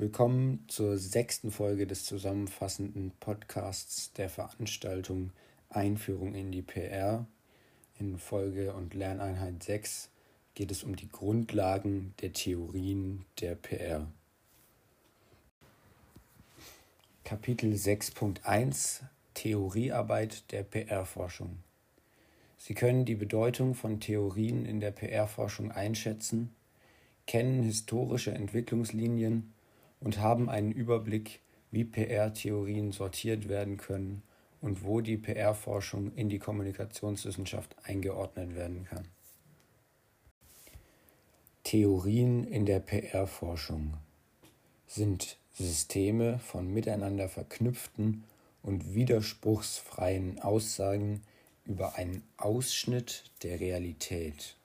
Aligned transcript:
Willkommen 0.00 0.64
zur 0.66 0.96
sechsten 0.96 1.50
Folge 1.50 1.86
des 1.86 2.06
zusammenfassenden 2.06 3.12
Podcasts 3.20 4.14
der 4.14 4.30
Veranstaltung 4.30 5.30
Einführung 5.68 6.34
in 6.34 6.50
die 6.50 6.62
PR. 6.62 7.26
In 7.98 8.16
Folge 8.16 8.72
und 8.72 8.94
Lerneinheit 8.94 9.62
6 9.62 10.08
geht 10.54 10.70
es 10.70 10.84
um 10.84 10.96
die 10.96 11.10
Grundlagen 11.10 12.14
der 12.22 12.32
Theorien 12.32 13.26
der 13.42 13.56
PR. 13.56 14.06
Kapitel 17.22 17.74
6.1 17.74 19.02
Theoriearbeit 19.34 20.50
der 20.50 20.62
PR-Forschung. 20.62 21.58
Sie 22.56 22.72
können 22.72 23.04
die 23.04 23.16
Bedeutung 23.16 23.74
von 23.74 24.00
Theorien 24.00 24.64
in 24.64 24.80
der 24.80 24.92
PR-Forschung 24.92 25.70
einschätzen, 25.70 26.54
kennen 27.26 27.62
historische 27.62 28.30
Entwicklungslinien 28.30 29.52
und 30.00 30.18
haben 30.18 30.48
einen 30.48 30.72
Überblick, 30.72 31.40
wie 31.70 31.84
PR-Theorien 31.84 32.92
sortiert 32.92 33.48
werden 33.48 33.76
können 33.76 34.22
und 34.60 34.84
wo 34.84 35.00
die 35.00 35.16
PR-Forschung 35.16 36.12
in 36.14 36.28
die 36.28 36.38
Kommunikationswissenschaft 36.38 37.76
eingeordnet 37.84 38.54
werden 38.54 38.84
kann. 38.84 39.06
Theorien 41.62 42.44
in 42.44 42.66
der 42.66 42.80
PR-Forschung 42.80 43.94
sind 44.86 45.38
Systeme 45.52 46.38
von 46.38 46.72
miteinander 46.72 47.28
verknüpften 47.28 48.24
und 48.62 48.94
widerspruchsfreien 48.94 50.40
Aussagen 50.40 51.22
über 51.64 51.94
einen 51.94 52.22
Ausschnitt 52.36 53.30
der 53.42 53.60
Realität 53.60 54.56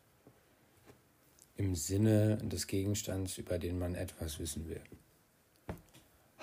im 1.58 1.76
Sinne 1.76 2.38
des 2.38 2.68
Gegenstands, 2.68 3.38
über 3.38 3.60
den 3.60 3.78
man 3.78 3.96
etwas 3.96 4.40
wissen 4.40 4.68
will 4.68 4.82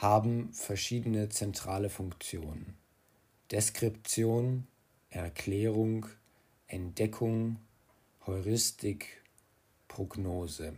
haben 0.03 0.53
verschiedene 0.53 1.29
zentrale 1.29 1.89
Funktionen. 1.89 2.77
Deskription, 3.53 4.67
Erklärung, 5.11 6.07
Entdeckung, 6.67 7.57
Heuristik, 8.27 9.23
Prognose 9.87 10.75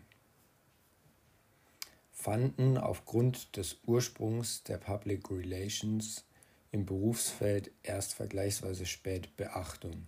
fanden 2.25 2.79
aufgrund 2.79 3.57
des 3.57 3.79
Ursprungs 3.87 4.63
der 4.63 4.79
Public 4.79 5.31
Relations 5.31 6.25
im 6.73 6.87
Berufsfeld 6.87 7.71
erst 7.83 8.15
vergleichsweise 8.15 8.87
spät 8.87 9.37
Beachtung. 9.37 10.07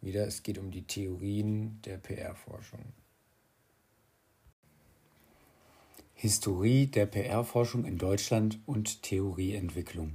Wieder, 0.00 0.26
es 0.26 0.42
geht 0.42 0.56
um 0.56 0.70
die 0.70 0.86
Theorien 0.86 1.80
der 1.82 1.98
PR-Forschung. 1.98 2.80
Historie 6.20 6.88
der 6.88 7.06
PR-Forschung 7.06 7.84
in 7.84 7.96
Deutschland 7.96 8.58
und 8.66 9.04
Theorieentwicklung. 9.04 10.14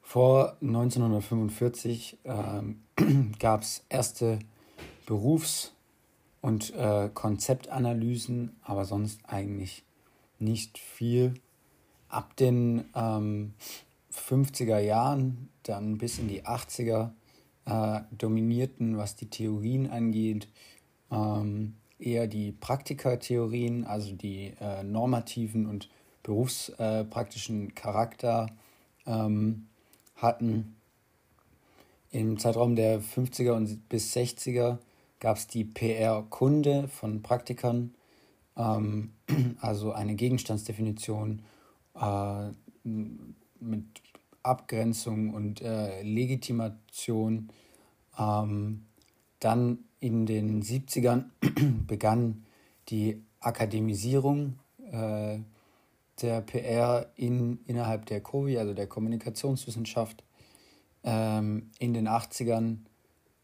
Vor 0.00 0.56
1945 0.62 2.16
äh, 2.24 3.32
gab 3.38 3.60
es 3.60 3.84
erste 3.90 4.38
Berufs- 5.04 5.74
und 6.40 6.74
äh, 6.74 7.10
Konzeptanalysen, 7.12 8.56
aber 8.62 8.86
sonst 8.86 9.20
eigentlich 9.26 9.84
nicht 10.38 10.78
viel. 10.78 11.34
Ab 12.08 12.34
den 12.36 12.86
ähm, 12.94 13.52
50er 14.10 14.78
Jahren, 14.78 15.50
dann 15.64 15.98
bis 15.98 16.18
in 16.18 16.28
die 16.28 16.46
80er, 16.46 17.10
äh, 17.66 18.00
dominierten, 18.16 18.96
was 18.96 19.16
die 19.16 19.28
Theorien 19.28 19.90
angeht, 19.90 20.48
ähm, 21.10 21.74
eher 22.00 22.26
die 22.26 22.52
Praktikatheorien, 22.52 23.84
also 23.84 24.14
die 24.14 24.54
äh, 24.60 24.82
normativen 24.82 25.66
und 25.66 25.88
berufspraktischen 26.22 27.74
Charakter 27.74 28.48
ähm, 29.06 29.66
hatten. 30.16 30.76
Im 32.10 32.38
Zeitraum 32.38 32.76
der 32.76 33.00
50er 33.00 33.52
und 33.52 33.88
bis 33.88 34.14
60er 34.14 34.78
gab 35.20 35.36
es 35.36 35.46
die 35.46 35.64
PR-Kunde 35.64 36.88
von 36.88 37.22
Praktikern, 37.22 37.94
ähm, 38.56 39.12
also 39.60 39.92
eine 39.92 40.14
Gegenstandsdefinition 40.14 41.42
äh, 41.94 42.50
mit 42.82 43.84
Abgrenzung 44.42 45.34
und 45.34 45.60
äh, 45.60 46.02
Legitimation. 46.02 47.50
Ähm, 48.18 48.86
dann 49.38 49.78
in 50.00 50.26
den 50.26 50.62
70ern 50.62 51.24
begann 51.86 52.44
die 52.88 53.22
Akademisierung 53.40 54.58
äh, 54.90 55.38
der 56.20 56.40
PR 56.42 57.10
in, 57.16 57.60
innerhalb 57.66 58.06
der 58.06 58.20
COVI, 58.20 58.58
also 58.58 58.74
der 58.74 58.86
Kommunikationswissenschaft. 58.86 60.24
Ähm, 61.02 61.70
in 61.78 61.94
den 61.94 62.08
80ern 62.08 62.78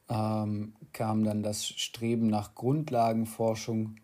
ähm, 0.09 0.75
kam 0.93 1.25
dann 1.25 1.43
das 1.43 1.66
Streben 1.66 2.27
nach 2.28 2.55
Grundlagenforschung. 2.55 3.97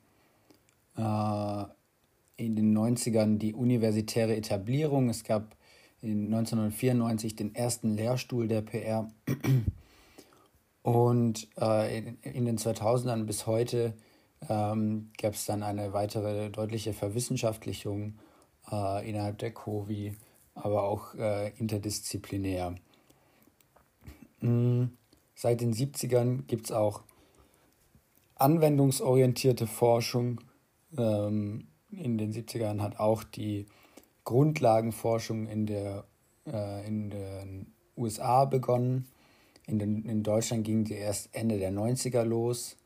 Äh, 0.97 1.65
in 2.37 2.57
den 2.57 2.77
90ern 2.77 3.39
die 3.39 3.55
universitäre 3.55 4.35
Etablierung. 4.37 5.09
Es 5.09 5.23
gab 5.25 5.57
in 6.01 6.27
1994 6.27 7.37
den 7.37 7.55
ersten 7.55 7.95
Lehrstuhl 7.95 8.49
der 8.49 8.63
PR. 8.63 9.09
Und 10.83 11.49
äh, 11.61 11.99
in, 11.99 12.19
in, 12.23 12.45
den 12.45 12.59
2000ern 12.59 13.25
bis 13.25 13.47
heute 13.47 13.95
ähm, 14.49 15.11
gab 15.21 15.35
es 15.35 15.47
dann 15.47 15.63
eine 15.63 15.93
weitere 15.93 16.51
deutliche 16.51 16.93
Verwissenschaftlichung 16.93 18.19
äh, 18.71 19.09
innerhalb 19.09 19.39
der 19.39 19.53
COVI, 19.53 20.17
aber 20.55 20.83
auch 20.83 21.15
äh, 21.15 21.51
interdisziplinär. 21.59 22.75
Mhm. 24.41 24.97
Seit 25.35 25.61
den 25.61 25.73
70ern 25.73 26.43
gibt 26.47 26.67
es 26.67 26.73
auch 26.73 27.03
anwendungsorientierte 28.35 29.67
Forschung. 29.67 30.41
Ähm, 30.97 31.69
in 31.91 32.19
den 32.19 32.33
70ern 32.33 32.81
hat 32.81 32.99
auch 32.99 33.23
die 33.23 33.67
Grundlagenforschung 34.25 35.47
in, 35.47 35.67
der, 35.67 36.05
äh, 36.47 36.87
in 36.87 37.11
den 37.11 37.73
USA 37.97 38.45
begonnen. 38.45 39.07
In, 39.67 39.79
den, 39.79 40.05
in 40.05 40.23
Deutschland 40.23 40.65
ging 40.65 40.85
die 40.85 40.95
erst 40.95 41.29
Ende 41.33 41.59
der 41.59 41.73
90er 41.73 42.25
los 42.25 42.77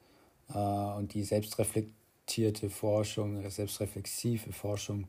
äh, 0.52 0.58
und 0.58 1.14
die 1.14 1.24
selbstreflektierte 1.24 2.70
Forschung, 2.70 3.48
selbstreflexive 3.48 4.52
Forschung 4.52 5.06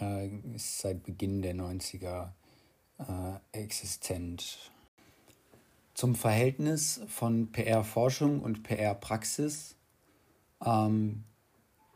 äh, 0.00 0.28
ist 0.54 0.78
seit 0.78 1.02
Beginn 1.02 1.42
der 1.42 1.54
90er 1.54 2.28
äh, 2.98 3.58
existent. 3.60 4.70
Zum 5.94 6.14
Verhältnis 6.14 7.00
von 7.08 7.52
PR-Forschung 7.52 8.40
und 8.40 8.62
PR-Praxis. 8.62 9.76
Ähm, 10.64 11.24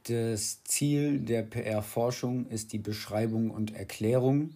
das 0.05 0.65
Ziel 0.65 1.21
der 1.21 1.43
PR-Forschung 1.43 2.47
ist 2.47 2.73
die 2.73 2.79
Beschreibung 2.79 3.51
und 3.51 3.75
Erklärung. 3.75 4.55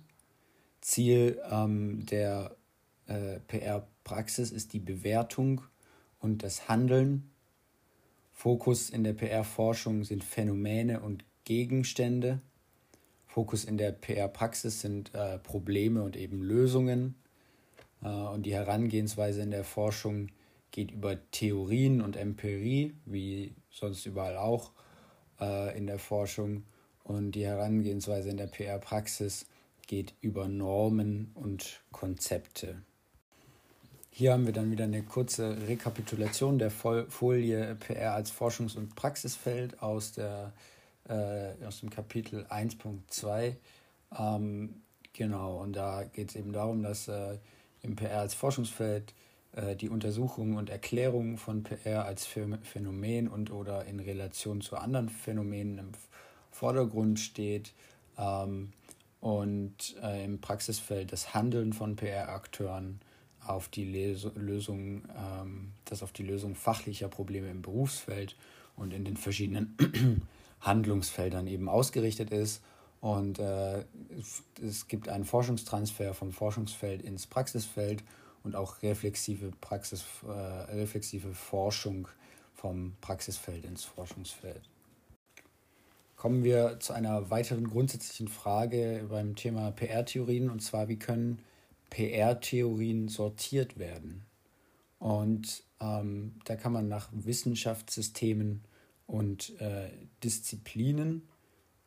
Ziel 0.81 1.41
ähm, 1.51 2.07
der 2.07 2.57
äh, 3.07 3.39
PR-Praxis 3.47 3.92
ist 4.05 4.73
die 4.73 4.81
Bewertung 4.81 5.63
und 6.19 6.43
das 6.43 6.69
Handeln. 6.69 7.31
Fokus 8.33 8.91
in 8.91 9.05
der 9.05 9.13
PR-Forschung 9.13 10.05
sind 10.05 10.25
Phänomene 10.25 11.01
und 11.01 11.25
Gegenstände. 11.45 12.41
Fokus 13.27 13.65
in 13.65 13.79
der 13.79 13.93
PR-Praxis 13.93 14.81
sind 14.81 15.15
äh, 15.15 15.39
Probleme 15.39 16.03
und 16.03 16.17
eben 16.17 16.43
Lösungen. 16.43 17.15
Äh, 18.03 18.09
und 18.09 18.45
die 18.45 18.55
Herangehensweise 18.55 19.43
in 19.43 19.51
der 19.51 19.65
Forschung 19.65 20.29
geht 20.71 20.91
über 20.91 21.19
Theorien 21.31 22.01
und 22.01 22.17
Empirie, 22.17 22.95
wie 23.05 23.55
sonst 23.71 24.07
überall 24.07 24.37
auch 24.37 24.73
äh, 25.41 25.77
in 25.77 25.87
der 25.87 25.99
Forschung. 25.99 26.65
Und 27.05 27.33
die 27.33 27.45
Herangehensweise 27.45 28.31
in 28.31 28.37
der 28.37 28.47
PR-Praxis 28.47 29.47
geht 29.87 30.15
über 30.21 30.49
Normen 30.49 31.31
und 31.35 31.83
Konzepte. 31.91 32.83
Hier 34.15 34.35
haben 34.35 34.45
wir 34.45 34.53
dann 34.53 34.71
wieder 34.71 34.85
eine 34.85 35.03
kurze 35.03 35.57
Rekapitulation 35.67 36.59
der 36.59 36.71
Folie 36.71 37.75
PR 37.77 38.13
als 38.13 38.31
Forschungs- 38.31 38.77
und 38.77 38.95
Praxisfeld 38.95 39.83
aus, 39.83 40.13
der, 40.13 40.53
äh, 41.09 41.65
aus 41.65 41.81
dem 41.81 41.89
Kapitel 41.89 42.45
1.2. 42.51 43.57
Ähm, 44.19 44.83
genau, 45.15 45.63
und 45.63 45.77
da 45.77 46.05
geht 46.05 46.29
es 46.29 46.37
eben 46.37 46.53
darum, 46.53 46.83
dass 46.83 47.09
äh, 47.09 47.39
im 47.81 47.97
PR 47.97 48.21
als 48.21 48.35
Forschungsfeld 48.35 49.15
äh, 49.57 49.77
die 49.77 49.89
Untersuchung 49.89 50.57
und 50.57 50.69
Erklärung 50.69 51.39
von 51.39 51.63
PR 51.63 52.05
als 52.05 52.27
Phänomen 52.27 53.29
und 53.29 53.51
oder 53.51 53.87
in 53.87 53.99
Relation 53.99 54.61
zu 54.61 54.77
anderen 54.77 55.09
Phänomenen 55.09 55.79
im 55.79 55.93
Vordergrund 56.51 57.19
steht. 57.19 57.73
Ähm, 58.19 58.75
und 59.23 59.97
äh, 60.03 60.23
im 60.23 60.43
Praxisfeld 60.43 61.13
das 61.13 61.33
Handeln 61.33 61.73
von 61.73 61.97
PR-Akteuren 61.97 63.01
auf 63.47 63.69
die 63.69 63.85
Lösung, 63.85 65.03
ähm, 65.17 65.73
das 65.85 66.03
auf 66.03 66.13
die 66.13 66.23
Lösung 66.23 66.55
fachlicher 66.55 67.09
Probleme 67.09 67.51
im 67.51 67.63
Berufsfeld 67.63 68.37
und 68.77 68.93
in 68.93 69.05
den 69.05 69.17
verschiedenen 69.17 69.77
Handlungsfeldern 70.61 71.47
eben 71.47 71.69
ausgerichtet 71.69 72.31
ist. 72.31 72.63
Und 73.01 73.41
äh, 73.41 73.85
es 74.63 74.87
gibt 74.87 75.09
einen 75.09 75.25
Forschungstransfer 75.25 76.15
vom 76.15 76.33
Forschungsfeld 76.33 77.03
ins 77.03 77.27
Praxisfeld 77.27 78.05
und 78.45 78.55
auch 78.55 78.83
reflexive, 78.83 79.51
Praxis, 79.61 80.05
äh, 80.25 80.31
reflexive 80.31 81.35
Forschung 81.35 82.07
vom 82.55 82.95
Praxisfeld 83.01 83.65
ins 83.65 83.85
Forschungsfeld. 83.85 84.69
Kommen 86.17 86.45
wir 86.45 86.79
zu 86.79 86.93
einer 86.93 87.31
weiteren 87.31 87.69
grundsätzlichen 87.69 88.29
Frage 88.29 89.07
beim 89.11 89.35
Thema 89.35 89.73
PR-Theorien 89.73 90.51
und 90.51 90.61
zwar, 90.61 90.87
wie 90.87 90.99
können 90.99 91.43
PR-Theorien 91.93 93.09
sortiert 93.09 93.79
werden? 93.79 94.25
Und 94.99 95.63
ähm, 95.81 96.37
da 96.45 96.57
kann 96.57 96.73
man 96.73 96.89
nach 96.89 97.11
Wissenschaftssystemen 97.13 98.65
und 99.07 99.61
äh, 99.61 99.91
Disziplinen 100.25 101.29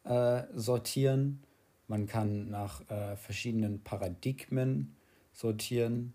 äh, 0.04 0.44
sortieren. 0.54 1.44
Man 1.88 2.06
kann 2.06 2.50
nach 2.50 2.88
äh, 2.90 3.16
verschiedenen 3.16 3.84
Paradigmen 3.84 4.96
sortieren. 5.34 6.14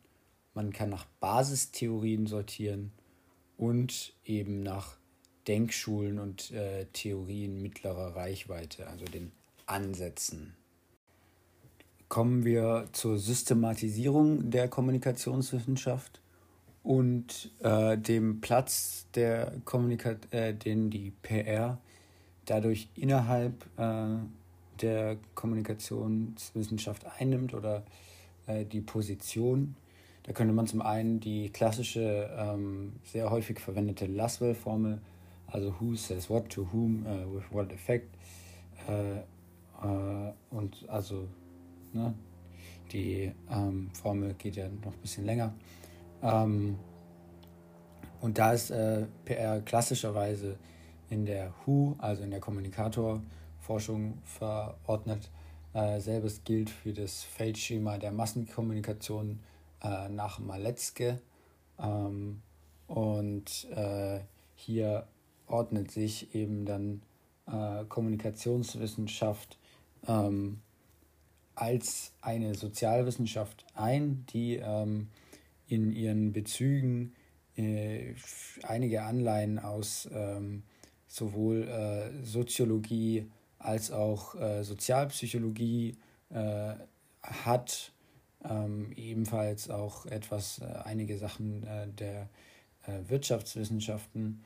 Man 0.54 0.72
kann 0.72 0.90
nach 0.90 1.06
Basistheorien 1.18 2.26
sortieren 2.26 2.92
und 3.56 4.14
eben 4.24 4.62
nach 4.62 4.98
Denkschulen 5.48 6.18
und 6.20 6.52
äh, 6.52 6.86
Theorien 6.92 7.60
mittlerer 7.60 8.14
Reichweite, 8.14 8.86
also 8.86 9.04
den 9.04 9.32
Ansätzen. 9.66 10.54
Kommen 12.10 12.44
wir 12.44 12.88
zur 12.90 13.18
Systematisierung 13.18 14.50
der 14.50 14.66
Kommunikationswissenschaft 14.66 16.20
und 16.82 17.52
äh, 17.60 17.96
dem 17.96 18.40
Platz, 18.40 19.06
der 19.14 19.52
Kommunika 19.64 20.16
äh, 20.32 20.52
den 20.52 20.90
die 20.90 21.12
PR 21.22 21.78
dadurch 22.46 22.88
innerhalb 22.96 23.64
äh, 23.78 24.16
der 24.82 25.18
Kommunikationswissenschaft 25.36 27.06
einnimmt 27.20 27.54
oder 27.54 27.84
äh, 28.48 28.64
die 28.64 28.80
Position. 28.80 29.76
Da 30.24 30.32
könnte 30.32 30.52
man 30.52 30.66
zum 30.66 30.82
einen 30.82 31.20
die 31.20 31.50
klassische, 31.50 32.28
ähm, 32.36 32.94
sehr 33.04 33.30
häufig 33.30 33.60
verwendete 33.60 34.06
Laswell-Formel, 34.06 35.00
also 35.46 35.76
who 35.78 35.94
says 35.94 36.28
what 36.28 36.50
to 36.50 36.66
whom 36.72 37.06
uh, 37.06 37.36
with 37.36 37.44
what 37.52 37.72
effect, 37.72 38.08
äh, 38.88 39.20
und 40.50 40.88
also 40.88 41.28
ne, 41.92 42.14
die 42.92 43.32
ähm, 43.50 43.90
Formel 43.94 44.34
geht 44.34 44.56
ja 44.56 44.68
noch 44.68 44.92
ein 44.92 45.00
bisschen 45.00 45.24
länger. 45.24 45.54
Ähm, 46.22 46.78
und 48.20 48.38
da 48.38 48.52
ist 48.52 48.70
äh, 48.70 49.06
PR 49.24 49.60
klassischerweise 49.62 50.58
in 51.08 51.24
der 51.24 51.52
WHO, 51.66 51.96
also 51.98 52.22
in 52.22 52.30
der 52.30 52.40
Kommunikatorforschung, 52.40 54.18
verordnet. 54.24 55.30
Äh, 55.72 56.00
selbes 56.00 56.42
gilt 56.44 56.68
für 56.68 56.92
das 56.92 57.22
Feldschema 57.22 57.98
der 57.98 58.12
Massenkommunikation 58.12 59.40
äh, 59.82 60.08
nach 60.08 60.38
Maletzke. 60.38 61.20
Ähm, 61.78 62.42
und 62.86 63.68
äh, 63.70 64.20
hier 64.54 65.06
ordnet 65.46 65.90
sich 65.90 66.34
eben 66.34 66.64
dann 66.64 67.02
äh, 67.46 67.84
Kommunikationswissenschaft 67.84 69.58
ähm, 70.06 70.60
als 71.60 72.12
eine 72.22 72.54
Sozialwissenschaft 72.54 73.66
ein, 73.74 74.24
die 74.32 74.56
ähm, 74.56 75.08
in 75.68 75.92
ihren 75.92 76.32
Bezügen 76.32 77.12
äh, 77.56 78.14
einige 78.62 79.02
Anleihen 79.02 79.58
aus 79.58 80.08
ähm, 80.10 80.62
sowohl 81.06 81.68
äh, 81.68 82.24
Soziologie 82.24 83.26
als 83.58 83.90
auch 83.90 84.34
äh, 84.36 84.64
Sozialpsychologie 84.64 85.96
äh, 86.30 86.74
hat, 87.22 87.92
ähm, 88.42 88.92
ebenfalls 88.96 89.68
auch 89.68 90.06
etwas, 90.06 90.60
äh, 90.60 90.64
einige 90.84 91.18
Sachen 91.18 91.66
äh, 91.66 91.88
der 91.88 92.28
Wirtschaftswissenschaften 93.06 94.42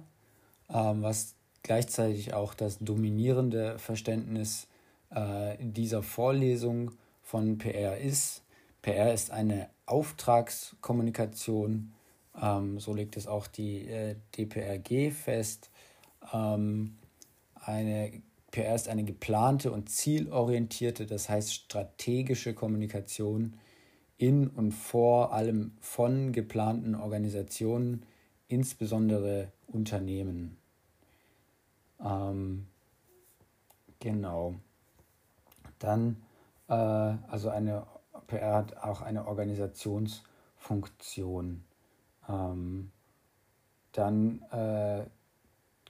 ähm, 0.69 1.01
was 1.01 1.33
gleichzeitig 1.63 2.35
auch 2.35 2.53
das 2.53 2.77
dominierende 2.77 3.79
Verständnis 3.79 4.67
äh, 5.09 5.55
dieser 5.59 6.03
Vorlesung 6.03 6.91
von 7.23 7.57
PR 7.57 7.97
ist. 7.97 8.43
PR 8.83 9.15
ist 9.15 9.31
eine 9.31 9.67
Auftragskommunikation, 9.87 11.91
ähm, 12.39 12.79
so 12.79 12.93
legt 12.93 13.17
es 13.17 13.25
auch 13.25 13.47
die 13.47 13.87
äh, 13.87 14.15
DPRG 14.37 15.11
fest. 15.11 15.71
Ähm, 16.31 16.99
eine 17.55 18.21
PR 18.51 18.75
ist 18.75 18.89
eine 18.89 19.05
geplante 19.05 19.71
und 19.71 19.89
zielorientierte, 19.89 21.07
das 21.07 21.29
heißt 21.29 21.51
strategische 21.51 22.53
Kommunikation 22.53 23.57
in 24.17 24.47
und 24.47 24.71
vor 24.71 25.33
allem 25.33 25.73
von 25.81 26.31
geplanten 26.31 26.95
Organisationen, 26.95 28.05
insbesondere 28.47 29.51
Unternehmen. 29.67 30.57
Ähm, 32.03 32.65
genau. 33.99 34.55
Dann, 35.79 36.21
äh, 36.69 36.73
also 36.73 37.49
eine 37.49 37.85
PR 38.27 38.53
hat 38.53 38.77
auch 38.77 39.01
eine 39.01 39.27
Organisationsfunktion. 39.27 41.63
Ähm, 42.29 42.91
dann 43.91 44.41
äh, 44.51 45.03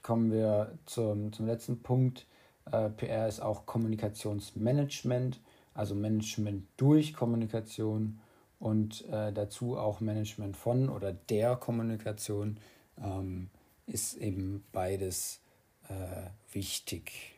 kommen 0.01 0.31
wir 0.31 0.79
zum, 0.85 1.33
zum 1.33 1.45
letzten 1.45 1.81
Punkt. 1.81 2.25
Äh, 2.71 2.89
PR 2.89 3.27
ist 3.27 3.41
auch 3.41 3.65
Kommunikationsmanagement 3.65 5.41
also 5.75 5.93
Management 5.93 6.65
durch 6.77 7.13
Kommunikation 7.13 8.19
und 8.59 9.05
äh, 9.11 9.31
dazu 9.31 9.77
auch 9.77 9.99
Management 9.99 10.57
von 10.57 10.89
oder 10.89 11.13
der 11.13 11.55
Kommunikation 11.57 12.57
ähm, 12.97 13.49
ist 13.85 14.15
eben 14.15 14.63
beides 14.71 15.41
äh, 15.89 16.53
wichtig. 16.53 17.33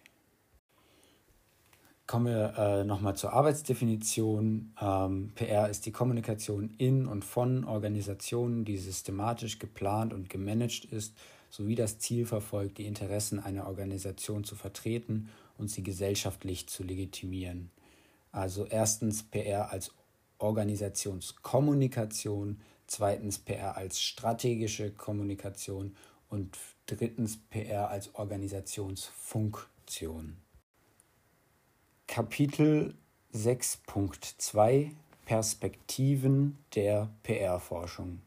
Kommen 2.06 2.28
wir 2.28 2.58
äh, 2.58 2.84
nochmal 2.86 3.18
zur 3.18 3.34
Arbeitsdefinition. 3.34 4.74
Ähm, 4.80 5.34
PR 5.36 5.68
ist 5.70 5.86
die 5.86 5.92
Kommunikation 5.92 6.74
in 6.78 7.06
und 7.06 7.26
von 7.26 7.66
Organisationen, 7.66 8.64
die 8.64 8.78
systematisch 8.78 9.60
geplant 9.60 10.14
und 10.14 10.30
gemanagt 10.30 10.86
ist, 10.86 11.14
sowie 11.50 11.76
das 11.76 12.00
Ziel 12.00 12.26
verfolgt, 12.26 12.78
die 12.78 12.86
Interessen 12.86 13.42
einer 13.42 13.68
Organisation 13.68 14.46
zu 14.46 14.56
vertreten 14.56 15.30
und 15.58 15.70
sie 15.70 15.84
gesellschaftlich 15.84 16.70
zu 16.70 16.84
legitimieren. 16.84 17.72
Also 18.38 18.66
erstens 18.68 19.24
PR 19.24 19.72
als 19.72 19.92
Organisationskommunikation, 20.38 22.62
zweitens 22.86 23.40
PR 23.40 23.76
als 23.76 24.00
strategische 24.00 24.92
Kommunikation 24.92 25.96
und 26.30 26.56
drittens 26.86 27.40
PR 27.50 27.90
als 27.90 28.14
Organisationsfunktion. 28.14 30.38
Kapitel 32.06 32.94
6.2 33.34 34.92
Perspektiven 35.26 36.60
der 36.76 37.10
PR-Forschung. 37.24 38.22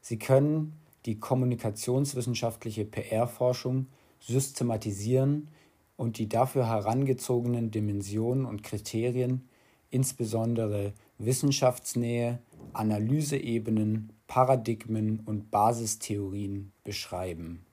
Sie 0.00 0.18
können 0.18 0.80
die 1.04 1.20
kommunikationswissenschaftliche 1.20 2.86
PR-Forschung 2.86 3.88
systematisieren 4.20 5.48
und 5.96 6.18
die 6.18 6.28
dafür 6.28 6.68
herangezogenen 6.68 7.70
Dimensionen 7.70 8.44
und 8.44 8.62
Kriterien, 8.62 9.48
insbesondere 9.90 10.92
Wissenschaftsnähe, 11.18 12.40
Analyseebenen, 12.72 14.12
Paradigmen 14.26 15.20
und 15.20 15.50
Basistheorien 15.50 16.72
beschreiben. 16.82 17.64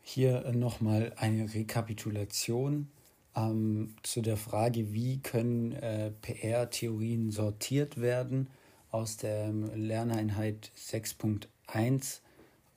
Hier 0.00 0.44
äh, 0.44 0.52
nochmal 0.52 1.12
eine 1.16 1.54
Rekapitulation 1.54 2.88
ähm, 3.36 3.94
zu 4.02 4.20
der 4.20 4.36
Frage, 4.36 4.92
wie 4.92 5.20
können 5.20 5.72
äh, 5.72 6.10
PR-Theorien 6.10 7.30
sortiert 7.30 8.00
werden 8.00 8.50
aus 8.90 9.16
der 9.16 9.52
Lerneinheit 9.52 10.72
6.1. 10.76 12.20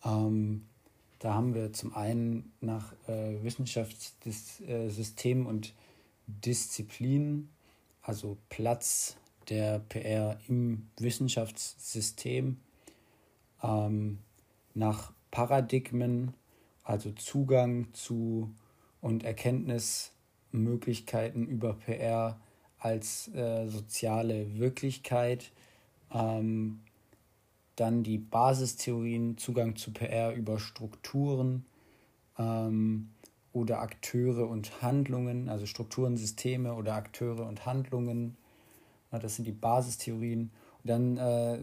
Ähm, 0.06 0.68
da 1.26 1.34
haben 1.34 1.56
wir 1.56 1.74
zum 1.74 1.96
einen 1.96 2.54
nach 2.62 2.94
äh, 3.08 3.42
Wissenschaftssystem 3.42 5.48
und 5.48 5.74
Disziplin, 6.28 7.50
also 8.04 8.38
Platz 8.50 9.18
der 9.50 9.80
PR 9.80 10.38
im 10.48 10.88
Wissenschaftssystem, 11.00 12.60
ähm, 13.64 14.20
nach 14.76 15.14
Paradigmen, 15.32 16.36
also 16.84 17.12
Zugang 17.14 17.92
zu 17.94 18.54
und 19.02 19.24
Erkenntnismöglichkeiten 19.24 21.48
über 21.48 21.74
PR 21.74 22.40
als 22.78 23.30
äh, 23.30 23.68
soziale 23.68 24.60
Wirklichkeit. 24.60 25.52
Ähm, 26.14 26.82
dann 27.76 28.04
die 28.04 28.18
Basistheorien, 28.18 29.38
Zugang 29.38 29.76
zu 29.76 29.92
PR 29.92 30.34
über 30.34 30.60
Strukturen 30.60 31.66
ähm, 32.38 33.10
oder 33.54 33.82
Akteure 33.82 34.50
und 34.50 34.82
Handlungen, 34.82 35.50
also 35.50 35.66
Strukturen, 35.66 36.18
Systeme 36.18 36.74
oder 36.74 36.96
Akteure 36.96 37.48
und 37.48 37.66
Handlungen. 37.66 38.38
Das 39.12 39.36
sind 39.38 39.46
die 39.46 39.54
Basistheorien. 39.54 40.52
Und 40.84 40.90
dann 40.90 41.18
äh, 41.18 41.60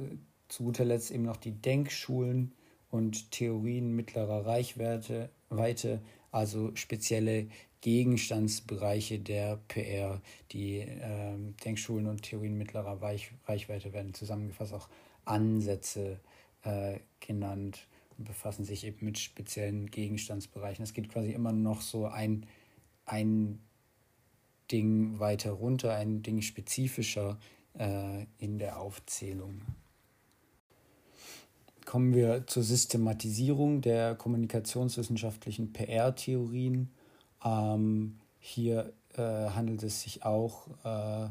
zu 0.49 0.65
guter 0.65 0.85
Letzt 0.85 1.11
eben 1.11 1.25
noch 1.25 1.37
die 1.37 1.53
Denkschulen, 1.53 2.53
und 2.93 3.31
Theorien 3.31 3.97
mittlerer 3.97 4.47
Reichweite, 4.47 5.31
Weite, 5.49 6.01
also 6.31 6.77
spezielle 6.77 7.49
Gegenstandsbereiche 7.81 9.19
der 9.19 9.59
PR. 9.67 10.21
Die 10.53 10.81
äh, 10.81 11.37
Denkschulen 11.65 12.07
und 12.07 12.23
Theorien 12.23 12.57
mittlerer 12.57 13.01
Weich 13.01 13.33
Reichweite 13.47 13.93
werden 13.93 14.15
zusammengefasst 14.15 14.75
auch 14.75 14.89
Ansätze 15.25 16.21
äh, 16.63 16.99
genannt 17.21 17.87
und 18.19 18.25
befassen 18.25 18.65
sich 18.65 18.85
eben 18.85 19.05
mit 19.05 19.19
speziellen 19.19 19.91
Gegenstandsbereichen. 19.91 20.83
Es 20.83 20.95
geht 20.95 21.09
quasi 21.09 21.33
immer 21.33 21.53
noch 21.53 21.81
so 21.81 22.07
ein, 22.07 22.47
ein 23.07 23.59
Ding 24.71 25.19
weiter 25.19 25.53
runter, 25.53 25.95
ein 25.95 26.23
Ding 26.23 26.43
spezifischer 26.43 27.39
äh, 27.79 28.27
in 28.39 28.59
der 28.59 28.81
Aufzählung 28.81 29.63
kommen 31.85 32.15
wir 32.15 32.47
zur 32.47 32.63
Systematisierung 32.63 33.81
der 33.81 34.15
kommunikationswissenschaftlichen 34.15 35.73
PR-Theorien. 35.75 36.91
Ähm, 37.45 38.19
hier 38.39 38.93
äh, 39.15 39.21
handelt 39.21 39.83
es 39.83 40.01
sich 40.01 40.25
auch 40.25 40.69
äh, 40.85 41.29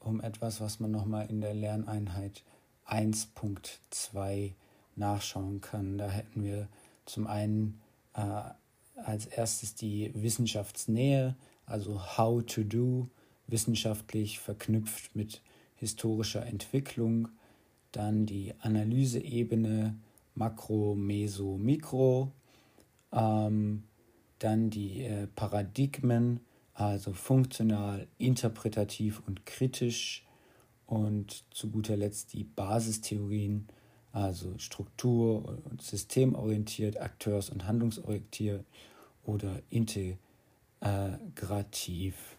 um 0.00 0.20
etwas, 0.20 0.60
was 0.60 0.80
man 0.80 0.90
nochmal 0.90 1.28
in 1.28 1.40
der 1.40 1.52
Lerneinheit 1.52 2.42
1.2 2.88 4.52
nachschauen 4.96 5.60
kann. 5.60 5.98
Da 5.98 6.08
hätten 6.08 6.44
wir 6.44 6.68
zum 7.06 7.26
einen 7.26 7.80
äh, 8.14 8.42
als 8.96 9.26
erstes 9.26 9.74
die 9.74 10.10
Wissenschaftsnähe, 10.14 11.36
also 11.66 12.18
How 12.18 12.44
to 12.44 12.64
Do, 12.64 13.08
wissenschaftlich 13.46 14.40
verknüpft 14.40 15.14
mit 15.14 15.42
historischer 15.76 16.44
Entwicklung. 16.46 17.28
Dann 17.92 18.26
die 18.26 18.54
Analyseebene 18.60 19.96
Makro, 20.34 20.94
Meso, 20.94 21.56
Mikro, 21.56 22.32
ähm, 23.12 23.84
dann 24.38 24.70
die 24.70 25.02
äh, 25.02 25.26
Paradigmen, 25.26 26.40
also 26.74 27.12
funktional, 27.12 28.06
interpretativ 28.18 29.20
und 29.26 29.46
kritisch 29.46 30.24
und 30.88 31.44
zu 31.50 31.70
guter 31.70 31.96
Letzt 31.96 32.32
die 32.32 32.42
Basistheorien, 32.44 33.68
also 34.10 34.56
Struktur- 34.58 35.60
und 35.70 35.82
systemorientiert, 35.82 36.98
akteurs- 36.98 37.50
und 37.50 37.66
handlungsorientiert 37.66 38.64
oder 39.24 39.60
integrativ. 40.80 42.38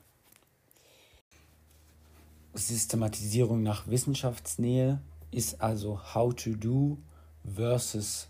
Systematisierung 2.56 3.62
nach 3.62 3.88
Wissenschaftsnähe 3.88 5.00
ist 5.32 5.62
also 5.62 6.16
How 6.16 6.34
to 6.34 6.56
Do 6.56 6.98
versus 7.46 8.30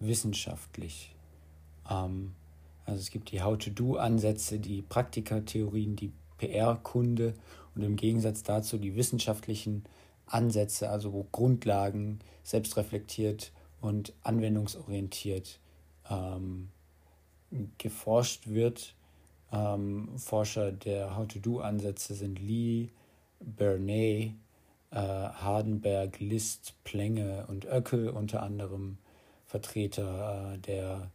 wissenschaftlich. 0.00 1.14
Ähm, 1.88 2.32
also 2.86 3.00
es 3.00 3.10
gibt 3.10 3.30
die 3.30 3.40
How 3.40 3.56
to 3.56 3.70
Do-Ansätze, 3.70 4.58
die 4.58 4.82
Praktikertheorien, 4.82 5.94
die 5.94 6.10
PR-Kunde 6.38 7.34
und 7.74 7.82
im 7.82 7.96
Gegensatz 7.96 8.42
dazu 8.42 8.78
die 8.78 8.96
wissenschaftlichen 8.96 9.84
Ansätze, 10.26 10.90
also 10.90 11.26
Grundlagen 11.32 12.20
selbstreflektiert 12.42 13.52
und 13.80 14.12
anwendungsorientiert 14.22 15.58
ähm, 16.08 16.68
geforscht 17.78 18.48
wird. 18.48 18.94
Ähm, 19.52 20.10
Forscher 20.16 20.70
der 20.72 21.16
How-to-Do-Ansätze 21.16 22.14
sind 22.14 22.38
Lee, 22.38 22.88
Bernay, 23.40 24.34
äh, 24.90 24.96
Hardenberg, 24.96 26.20
List, 26.20 26.74
Plenge 26.84 27.46
und 27.48 27.66
Oeckel 27.66 28.08
unter 28.08 28.42
anderem 28.42 28.98
Vertreter 29.46 30.54
äh, 30.54 30.58
der, 30.58 31.10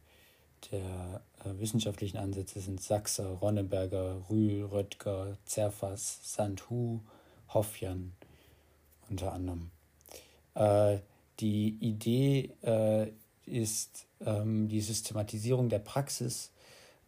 der 0.71 1.21
wissenschaftlichen 1.59 2.17
Ansätze 2.17 2.59
sind 2.59 2.81
Sachser, 2.81 3.27
Ronneberger, 3.27 4.29
Rühl, 4.29 4.63
Röttger, 4.63 5.37
Zerfas, 5.45 6.19
Sandhu, 6.23 7.01
Hoffjan 7.49 8.13
unter 9.09 9.33
anderem. 9.33 9.71
Äh, 10.55 10.99
die 11.39 11.77
Idee 11.79 12.51
äh, 12.61 13.11
ist 13.45 14.07
ähm, 14.25 14.67
die 14.67 14.81
Systematisierung 14.81 15.69
der 15.69 15.79
Praxis 15.79 16.51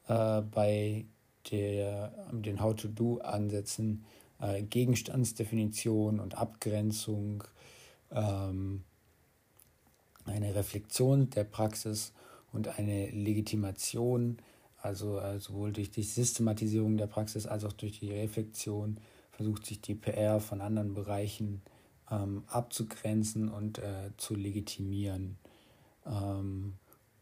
äh, 0.08 0.42
bei 0.42 1.06
der, 1.52 2.14
den 2.32 2.62
How-to-Do-Ansätzen 2.62 4.06
äh, 4.40 4.62
Gegenstandsdefinition 4.64 6.20
und 6.20 6.36
Abgrenzung, 6.36 7.44
ähm, 8.12 8.84
eine 10.26 10.54
Reflexion 10.56 11.30
der 11.30 11.46
Praxis 11.46 12.14
und 12.52 12.80
eine 12.80 13.10
Legitimation, 13.10 14.38
also 14.78 15.20
äh, 15.20 15.40
sowohl 15.40 15.74
durch 15.74 15.92
die 15.92 16.04
Systematisierung 16.04 16.98
der 16.98 17.08
Praxis 17.08 17.46
als 17.46 17.64
auch 17.66 17.74
durch 17.74 18.00
die 18.00 18.12
Reflexion 18.12 19.00
versucht 19.32 19.66
sich 19.66 19.82
die 19.82 19.96
PR 19.96 20.40
von 20.40 20.62
anderen 20.62 20.94
Bereichen 20.94 21.62
ähm, 22.10 22.44
abzugrenzen 22.48 23.50
und 23.50 23.80
äh, 23.80 24.12
zu 24.18 24.36
legitimieren 24.36 25.38
ähm, 26.06 26.74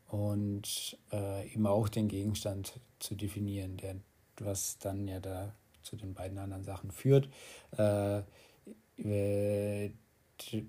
und 0.07 0.97
äh, 1.11 1.51
eben 1.51 1.67
auch 1.67 1.89
den 1.89 2.07
Gegenstand 2.07 2.79
zu 2.99 3.15
definieren, 3.15 3.77
der 3.77 3.95
was 4.39 4.77
dann 4.79 5.07
ja 5.07 5.19
da 5.19 5.53
zu 5.81 5.95
den 5.95 6.13
beiden 6.13 6.37
anderen 6.37 6.63
Sachen 6.63 6.91
führt. 6.91 7.29
Äh, 7.77 8.21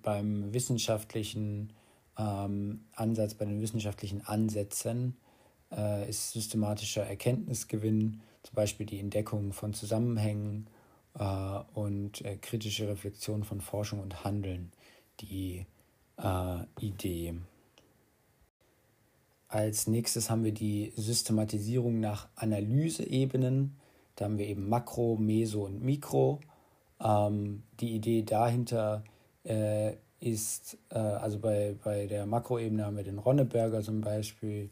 beim 0.03 0.53
wissenschaftlichen 0.53 1.73
ähm, 2.19 2.85
Ansatz, 2.95 3.35
bei 3.35 3.45
den 3.45 3.61
wissenschaftlichen 3.61 4.27
Ansätzen 4.27 5.17
äh, 5.73 6.09
ist 6.09 6.33
systematischer 6.33 7.05
Erkenntnisgewinn, 7.05 8.21
zum 8.43 8.55
Beispiel 8.55 8.87
die 8.87 9.01
Entdeckung 9.01 9.53
von 9.53 9.75
Zusammenhängen 9.75 10.69
äh, 11.19 11.25
und 11.75 12.25
äh, 12.25 12.37
kritische 12.37 12.89
Reflexion 12.89 13.45
von 13.45 13.61
Forschung 13.61 14.01
und 14.01 14.25
Handeln 14.25 14.73
die 15.21 15.67
äh, 16.19 16.59
Idee. 16.81 17.35
Als 19.49 19.87
nächstes 19.87 20.29
haben 20.29 20.45
wir 20.45 20.53
die 20.53 20.93
Systematisierung 20.97 22.01
nach 22.01 22.29
Analyseebenen. 22.35 23.77
Da 24.17 24.25
haben 24.25 24.39
wir 24.39 24.47
eben 24.47 24.69
Makro, 24.69 25.17
Meso 25.17 25.65
und 25.65 25.83
Mikro. 25.83 26.41
Ähm, 27.01 27.63
die 27.81 27.95
Idee 27.95 28.23
dahinter 28.23 29.05
äh, 29.45 29.93
ist, 30.21 30.79
äh, 30.91 30.99
also 30.99 31.39
bei, 31.39 31.77
bei 31.83 32.07
der 32.07 32.27
Makroebene 32.27 32.85
haben 32.85 32.97
wir 32.97 33.05
den 33.05 33.19
Ronneberger 33.19 33.83
zum 33.83 34.01
Beispiel 34.01 34.71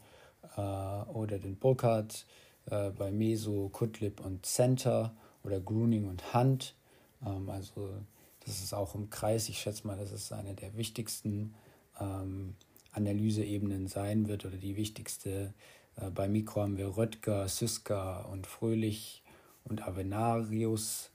äh, 0.57 0.61
oder 0.61 1.39
den 1.39 1.55
Burkhardt, 1.55 2.25
äh, 2.69 2.89
bei 2.91 3.11
Meso, 3.11 3.69
Kutlip 3.69 4.23
und 4.25 4.45
Center 4.45 5.13
oder 5.43 5.59
Gruning 5.59 6.07
und 6.07 6.33
Hunt. 6.33 6.75
Ähm, 7.25 7.49
also 7.49 7.89
das 8.45 8.61
ist 8.61 8.73
auch 8.73 8.95
im 8.95 9.09
Kreis. 9.09 9.49
Ich 9.49 9.59
schätze 9.59 9.85
mal, 9.87 9.97
das 9.97 10.11
ist 10.11 10.31
eine 10.31 10.53
der 10.53 10.75
wichtigsten 10.77 11.53
ähm, 11.99 12.55
Analyseebenen 12.91 13.87
sein 13.87 14.27
wird 14.27 14.45
oder 14.45 14.57
die 14.57 14.75
wichtigste. 14.75 15.53
Äh, 15.97 16.09
bei 16.09 16.27
Mikro 16.27 16.61
haben 16.61 16.77
wir 16.77 16.97
Röttger, 16.97 17.47
Syska 17.47 18.21
und 18.21 18.47
Fröhlich 18.47 19.23
und 19.63 19.87
Avenarius. 19.87 21.11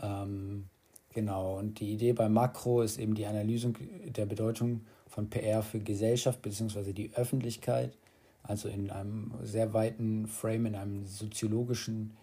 Ähm, 0.00 0.68
genau, 1.14 1.58
und 1.58 1.80
die 1.80 1.92
Idee 1.92 2.12
bei 2.12 2.28
Makro 2.28 2.82
ist 2.82 2.98
eben 2.98 3.14
die 3.14 3.26
Analyse 3.26 3.72
der 4.04 4.26
Bedeutung 4.26 4.82
von 5.06 5.30
PR 5.30 5.62
für 5.62 5.80
Gesellschaft 5.80 6.42
bzw. 6.42 6.92
die 6.92 7.12
Öffentlichkeit, 7.14 7.96
also 8.42 8.68
in 8.68 8.90
einem 8.90 9.32
sehr 9.42 9.72
weiten 9.72 10.26
Frame, 10.26 10.66
in 10.66 10.74
einem 10.74 11.06
soziologischen 11.06 12.16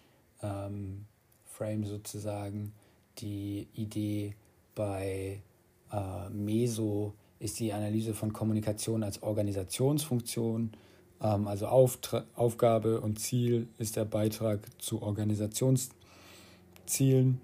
ähm, 0.43 1.05
Frame 1.45 1.85
sozusagen. 1.85 2.73
Die 3.17 3.67
Idee 3.73 4.35
bei 4.75 5.41
äh, 5.91 6.29
Meso 6.29 7.13
ist 7.39 7.59
die 7.59 7.73
Analyse 7.73 8.13
von 8.13 8.33
Kommunikation 8.33 9.03
als 9.03 9.23
Organisationsfunktion. 9.23 10.71
Ähm, 11.21 11.47
also 11.47 11.67
Auftra 11.67 12.25
Aufgabe 12.35 13.01
und 13.01 13.19
Ziel 13.19 13.67
ist 13.77 13.95
der 13.95 14.05
Beitrag 14.05 14.59
zu 14.81 15.01
Organisationszielen. 15.01 17.41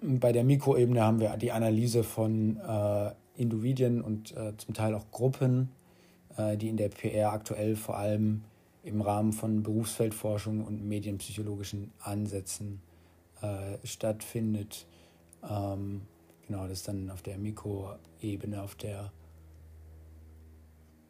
Bei 0.00 0.32
der 0.32 0.44
Mikroebene 0.44 1.02
haben 1.02 1.18
wir 1.18 1.36
die 1.36 1.50
Analyse 1.50 2.04
von 2.04 2.56
äh, 2.56 3.12
Individuen 3.34 4.00
und 4.00 4.36
äh, 4.36 4.56
zum 4.56 4.74
Teil 4.74 4.94
auch 4.94 5.10
Gruppen, 5.10 5.70
äh, 6.36 6.56
die 6.56 6.68
in 6.68 6.76
der 6.76 6.88
PR 6.88 7.32
aktuell 7.32 7.74
vor 7.74 7.96
allem 7.96 8.44
im 8.84 9.00
Rahmen 9.00 9.32
von 9.32 9.62
Berufsfeldforschung 9.62 10.64
und 10.64 10.86
medienpsychologischen 10.86 11.92
Ansätzen 11.98 12.80
äh, 13.42 13.84
stattfindet. 13.84 14.86
Ähm, 15.48 16.02
genau, 16.46 16.62
das 16.62 16.78
ist 16.78 16.88
dann 16.88 17.10
auf 17.10 17.22
der 17.22 17.38
Mikroebene, 17.38 18.62
auf 18.62 18.76
der 18.76 19.12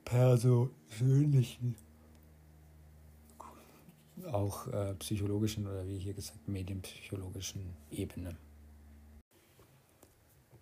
persönlichen, 0.04 1.76
auch 4.32 4.66
äh, 4.68 4.94
psychologischen 4.94 5.66
oder 5.66 5.86
wie 5.86 5.98
hier 5.98 6.14
gesagt 6.14 6.48
medienpsychologischen 6.48 7.74
Ebene. 7.90 8.36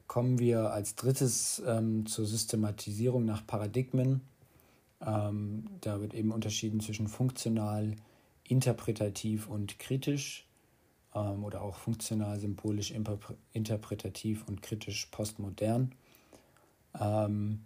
Kommen 0.07 0.39
wir 0.39 0.71
als 0.73 0.95
drittes 0.95 1.63
ähm, 1.67 2.07
zur 2.07 2.27
Systematisierung 2.27 3.25
nach 3.25 3.47
Paradigmen. 3.47 4.21
Ähm, 5.01 5.69
da 5.81 6.01
wird 6.01 6.15
eben 6.15 6.33
unterschieden 6.33 6.81
zwischen 6.81 7.09
funktional, 7.09 7.97
interpretativ 8.45 9.49
und 9.49 9.79
kritisch 9.79 10.47
ähm, 11.15 11.45
oder 11.45 11.63
auch 11.63 11.77
funktional, 11.77 12.39
symbolisch, 12.39 12.93
interpretativ 13.53 14.45
und 14.47 14.63
kritisch 14.63 15.07
postmodern. 15.07 15.93
Ähm, 16.99 17.65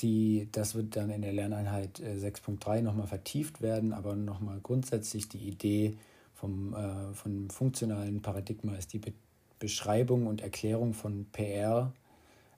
die, 0.00 0.48
das 0.52 0.74
wird 0.74 0.94
dann 0.96 1.10
in 1.10 1.22
der 1.22 1.32
Lerneinheit 1.32 2.00
äh, 2.00 2.14
6.3 2.14 2.82
nochmal 2.82 3.06
vertieft 3.06 3.60
werden, 3.62 3.92
aber 3.92 4.14
nochmal 4.14 4.60
grundsätzlich 4.62 5.28
die 5.28 5.48
Idee 5.48 5.96
vom, 6.34 6.74
äh, 6.74 7.12
vom 7.14 7.50
funktionalen 7.50 8.22
Paradigma 8.22 8.74
ist 8.74 8.92
die 8.92 8.98
Be 8.98 9.12
Beschreibung 9.58 10.26
und 10.26 10.40
Erklärung 10.40 10.94
von 10.94 11.26
PR 11.32 11.92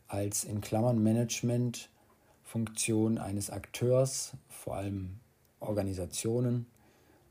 als 0.08 0.44
in 0.44 0.60
Klammern 0.60 1.02
Management 1.02 1.88
Funktion 2.42 3.18
eines 3.18 3.50
Akteurs, 3.50 4.32
vor 4.48 4.76
allem 4.76 5.20
Organisationen, 5.60 6.66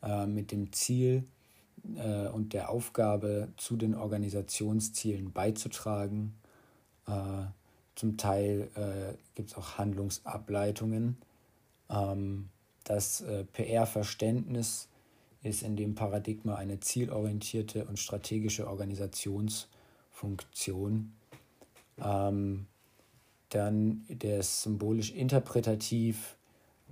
äh, 0.02 0.26
mit 0.26 0.52
dem 0.52 0.72
Ziel, 0.72 1.26
äh, 1.96 2.28
und 2.28 2.54
der 2.54 2.70
Aufgabe, 2.70 3.50
zu 3.58 3.76
den 3.76 3.96
Organisationszielen 3.96 5.32
beizutragen. 5.32 6.36
Äh, 7.08 7.46
zum 7.96 8.18
Teil 8.18 8.70
äh, 8.76 9.18
gibt 9.36 9.52
es 9.52 9.58
auch 9.58 9.78
Handlungsableitungen. 9.78 11.18
Ähm, 11.90 12.50
das 12.84 13.22
äh, 13.22 13.44
PR-Verständnis 13.46 14.89
ist 15.42 15.64
in 15.64 15.76
dem 15.76 15.96
Paradigma 15.96 16.54
eine 16.56 16.80
zielorientierte 16.80 17.86
und 17.86 17.98
strategische 17.98 18.68
Organisationsfunktion. 18.68 21.14
Ähm, 21.98 22.68
dann 23.50 24.06
der 24.10 24.44
symbolisch 24.44 25.12
interpretativ 25.12 26.38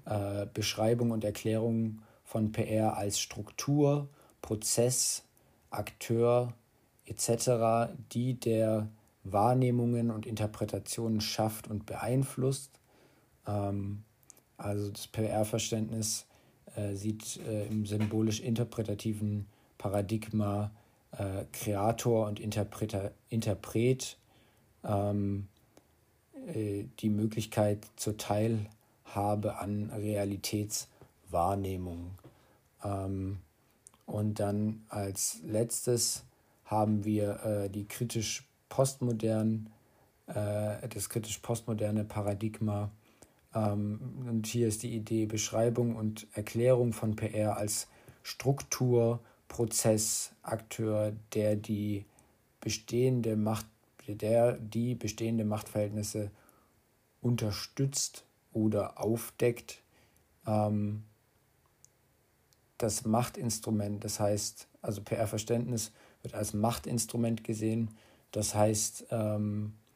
äh, 0.05 0.47
Beschreibung 0.53 1.11
und 1.11 1.23
Erklärung 1.23 2.01
von 2.23 2.51
PR 2.51 2.97
als 2.97 3.19
Struktur 3.19 4.09
Prozess, 4.41 5.23
Akteur 5.69 6.53
etc., 7.05 7.91
die 8.13 8.39
der 8.39 8.89
Wahrnehmungen 9.23 10.09
und 10.09 10.25
Interpretationen 10.25 11.21
schafft 11.21 11.67
und 11.67 11.85
beeinflusst. 11.85 12.79
Ähm, 13.45 14.03
also 14.57 14.89
das 14.89 15.07
PR-Verständnis 15.07 16.25
sieht 16.95 17.39
äh, 17.47 17.67
im 17.67 17.85
symbolisch-interpretativen 17.85 19.45
Paradigma 19.77 20.71
äh, 21.11 21.43
Kreator 21.51 22.27
und 22.27 22.39
Interpreter, 22.39 23.11
Interpret 23.29 24.17
ähm, 24.83 25.47
äh, 26.53 26.85
die 26.99 27.09
Möglichkeit 27.09 27.87
zur 27.95 28.17
Teilhabe 28.17 29.59
an 29.59 29.91
Realitätswahrnehmung. 29.91 32.11
Ähm, 32.83 33.39
und 34.05 34.39
dann 34.39 34.83
als 34.89 35.39
letztes 35.43 36.23
haben 36.65 37.05
wir 37.05 37.43
äh, 37.43 37.69
die 37.69 37.85
kritisch 37.85 38.47
postmodern, 38.69 39.69
äh, 40.27 40.87
das 40.87 41.09
kritisch 41.09 41.39
postmoderne 41.39 42.03
Paradigma. 42.03 42.91
Ähm, 43.57 43.99
und 44.27 44.47
hier 44.47 44.67
ist 44.67 44.83
die 44.83 44.95
Idee 44.95 45.25
Beschreibung 45.25 45.95
und 45.95 46.27
Erklärung 46.33 46.93
von 46.93 47.15
PR 47.15 47.57
als 47.57 47.87
Struktur, 48.23 49.19
Prozess, 49.47 50.31
Akteur, 50.43 51.13
der 51.33 51.55
die 51.55 52.05
bestehende 52.59 53.35
Macht, 53.35 53.65
der 54.07 54.53
die 54.53 54.95
bestehende 54.95 55.45
Machtverhältnisse 55.45 56.31
unterstützt 57.21 58.25
oder 58.53 59.01
aufdeckt. 59.01 59.81
Ähm, 60.45 61.03
das 62.77 63.05
Machtinstrument, 63.05 64.03
das 64.03 64.19
heißt, 64.19 64.67
also 64.81 65.01
PR-Verständnis 65.01 65.91
wird 66.21 66.35
als 66.35 66.53
Machtinstrument 66.53 67.43
gesehen, 67.43 67.89
das 68.31 68.53
heißt 68.53 69.07
ähm, 69.09 69.73
äh, 69.73 69.86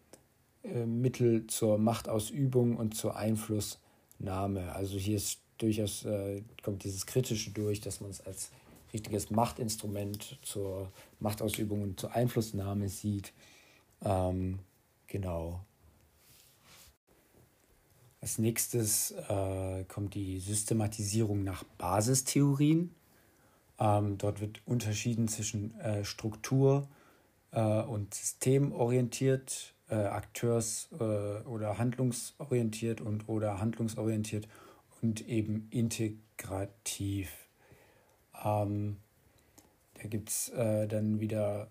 Mittel 0.63 1.47
zur 1.47 1.77
Machtausübung 1.77 2.77
und 2.77 2.95
zur 2.95 3.15
Einflussnahme. 3.15 4.73
Also 4.73 4.97
hier 4.97 5.17
ist 5.17 5.39
durchaus, 5.57 6.05
äh, 6.05 6.41
kommt 6.63 6.83
dieses 6.83 7.05
Kritische 7.05 7.51
durch, 7.51 7.81
dass 7.81 8.01
man 8.01 8.11
es 8.11 8.21
als 8.21 8.51
richtiges 8.93 9.29
Machtinstrument 9.31 10.37
zur 10.41 10.91
Machtausübung 11.19 11.81
und 11.81 11.99
zur 11.99 12.13
Einflussnahme 12.13 12.89
sieht. 12.89 13.33
Ähm, 14.03 14.59
genau. 15.07 15.61
Als 18.19 18.37
nächstes 18.37 19.11
äh, 19.11 19.83
kommt 19.85 20.13
die 20.13 20.39
Systematisierung 20.39 21.43
nach 21.43 21.63
Basistheorien. 21.77 22.93
Ähm, 23.79 24.17
dort 24.19 24.41
wird 24.41 24.61
unterschieden 24.65 25.27
zwischen 25.27 25.79
äh, 25.79 26.05
Struktur 26.05 26.87
äh, 27.51 27.81
und 27.81 28.13
systemorientiert, 28.13 29.73
äh, 29.91 29.95
Akteurs- 29.95 30.89
äh, 30.93 31.43
oder 31.45 31.77
handlungsorientiert 31.77 33.01
und 33.01 33.27
oder 33.27 33.59
handlungsorientiert 33.59 34.47
und 35.01 35.27
eben 35.27 35.67
integrativ. 35.69 37.31
Ähm, 38.43 38.97
da 39.95 40.07
gibt 40.07 40.29
es 40.29 40.49
äh, 40.49 40.87
dann 40.87 41.19
wieder 41.19 41.69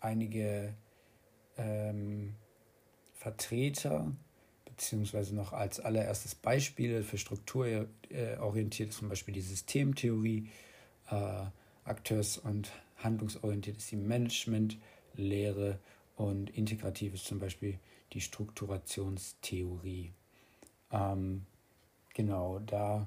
einige 0.00 0.74
ähm, 1.56 2.34
Vertreter 3.14 4.12
beziehungsweise 4.66 5.34
noch 5.34 5.52
als 5.52 5.80
allererstes 5.80 6.34
Beispiele 6.34 7.02
für 7.02 7.18
strukturorientiert 7.18 8.92
zum 8.92 9.08
Beispiel 9.08 9.34
die 9.34 9.40
Systemtheorie, 9.40 10.50
äh, 11.10 11.44
akteurs- 11.84 12.38
und 12.38 12.70
handlungsorientiert 12.98 13.78
ist 13.78 13.90
die 13.90 13.96
Managementlehre 13.96 15.78
und 16.16 16.50
integrativ 16.50 17.14
ist 17.14 17.26
zum 17.26 17.38
Beispiel 17.38 17.78
die 18.12 18.20
Strukturationstheorie. 18.20 20.12
Ähm, 20.90 21.46
genau, 22.14 22.58
da 22.60 23.06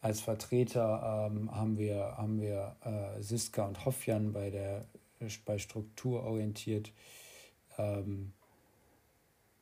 als 0.00 0.20
Vertreter 0.20 1.30
ähm, 1.32 1.54
haben 1.54 1.78
wir, 1.78 2.16
haben 2.16 2.40
wir 2.40 2.76
äh, 2.84 3.22
Siska 3.22 3.66
und 3.66 3.84
Hoffjan 3.84 4.32
bei, 4.32 4.50
der, 4.50 4.86
bei 5.44 5.58
strukturorientiert. 5.58 6.92
Ähm, 7.78 8.32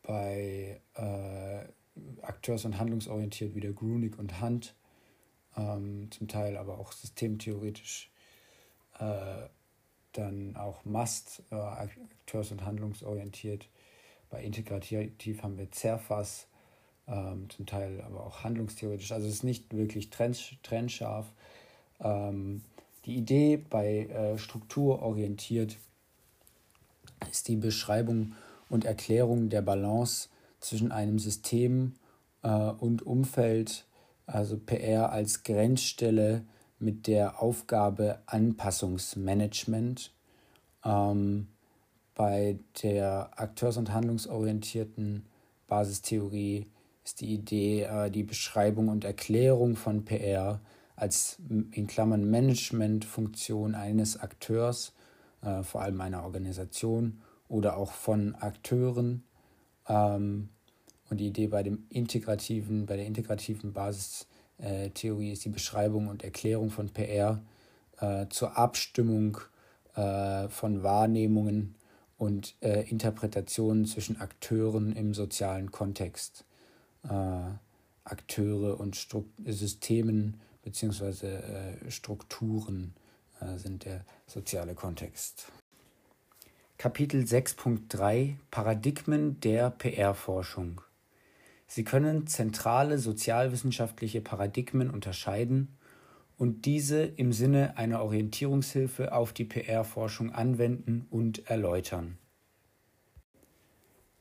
bei 0.03 0.81
äh, 0.95 1.65
akteurs- 2.23 2.65
und 2.65 2.79
handlungsorientiert 2.79 3.55
wieder 3.55 3.73
Grunig 3.73 4.19
und 4.19 4.41
Hunt, 4.41 4.75
ähm, 5.57 6.11
zum 6.11 6.29
Teil 6.29 6.57
aber 6.57 6.79
auch 6.79 6.93
systemtheoretisch, 6.93 8.11
äh, 8.99 9.49
dann 10.13 10.57
auch 10.57 10.85
Mast, 10.85 11.43
äh, 11.51 11.55
akteurs- 11.55 12.53
und 12.53 12.65
handlungsorientiert. 12.65 13.69
Bei 14.31 14.43
integrativ 14.43 15.43
haben 15.43 15.59
wir 15.59 15.71
Zerfas, 15.71 16.47
ähm, 17.09 17.49
zum 17.51 17.67
Teil 17.67 18.01
aber 18.03 18.25
auch 18.25 18.45
handlungstheoretisch. 18.45 19.13
Also 19.13 19.27
es 19.27 19.35
ist 19.35 19.45
nicht 19.45 19.75
wirklich 19.75 20.11
trennscharf. 20.11 21.27
Ähm, 22.01 22.63
die 23.05 23.17
Idee 23.17 23.57
bei 23.57 24.07
äh, 24.07 24.39
strukturorientiert 24.39 25.77
ist 27.31 27.49
die 27.49 27.57
Beschreibung 27.57 28.35
und 28.69 28.85
Erklärung 28.85 29.49
der 29.49 29.63
Balance 29.63 30.29
zwischen 30.61 30.93
einem 30.93 31.19
System 31.19 31.95
äh, 32.43 32.49
und 32.49 33.03
Umfeld, 33.03 33.87
also 34.27 34.57
PR 34.57 35.11
als 35.11 35.43
Grenzstelle 35.43 36.45
mit 36.81 37.07
der 37.07 37.43
Aufgabe 37.43 38.21
Anpassungsmanagement. 38.27 40.13
Ähm, 40.85 41.49
bei 42.15 42.59
der 42.83 43.31
akteurs- 43.37 43.77
und 43.77 43.93
handlungsorientierten 43.93 45.27
Basistheorie 45.67 46.67
ist 47.05 47.21
die 47.21 47.33
Idee 47.35 47.83
äh, 47.85 48.11
die 48.11 48.25
Beschreibung 48.25 48.89
und 48.89 49.05
Erklärung 49.05 49.77
von 49.77 50.05
PR 50.05 50.61
als 50.97 51.39
in 51.49 51.87
Klammern 51.87 52.29
Managementfunktion 52.29 53.75
eines 53.75 54.19
Akteurs, 54.21 54.93
äh, 55.43 55.63
vor 55.63 55.81
allem 55.81 56.01
einer 56.01 56.25
Organisation 56.25 57.23
oder 57.49 57.77
auch 57.77 57.93
von 57.93 58.35
Akteuren. 58.35 59.25
Ähm, 59.89 60.51
und 61.09 61.19
die 61.19 61.29
Idee 61.29 61.49
bei 61.49 61.63
dem 61.63 61.87
integrativen, 61.89 62.87
bei 62.87 62.97
der 62.97 63.07
integrativen 63.07 63.73
Basistheorie 64.61 65.33
ist 65.33 65.45
die 65.45 65.51
Beschreibung 65.51 66.09
und 66.09 66.23
Erklärung 66.23 66.71
von 66.71 66.91
PR 66.91 67.41
äh, 68.01 68.27
zur 68.29 68.57
Abstimmung 68.57 69.39
äh, 69.95 70.49
von 70.49 70.83
Wahrnehmungen 70.83 71.75
und 72.19 72.55
äh, 72.61 72.89
Interpretationen 72.89 73.87
zwischen 73.87 74.21
Akteuren 74.21 74.93
im 74.93 75.15
sozialen 75.15 75.71
Kontext. 75.71 76.45
Äh, 77.05 77.09
Akteure 78.05 78.81
und 78.81 78.97
Stru 78.97 79.25
Systemen 79.47 80.41
bzw. 80.63 81.27
Äh, 81.27 81.91
Strukturen 81.91 82.95
äh, 83.41 83.57
sind 83.57 83.85
der 83.85 84.05
soziale 84.27 84.75
Kontext. 84.75 85.47
Kapitel 86.77 87.23
6.3 87.25 88.37
Paradigmen 88.51 89.39
der 89.41 89.71
PR-Forschung. 89.71 90.81
Sie 91.73 91.85
können 91.85 92.27
zentrale 92.27 92.99
sozialwissenschaftliche 92.99 94.21
Paradigmen 94.21 94.91
unterscheiden 94.91 95.69
und 96.37 96.67
diese 96.67 97.05
im 97.05 97.33
Sinne 97.33 97.77
einer 97.77 98.03
Orientierungshilfe 98.03 99.13
auf 99.13 99.33
die 99.33 99.45
PR-Forschung 99.45 100.33
anwenden 100.33 101.07
und 101.11 101.49
erläutern. 101.49 102.19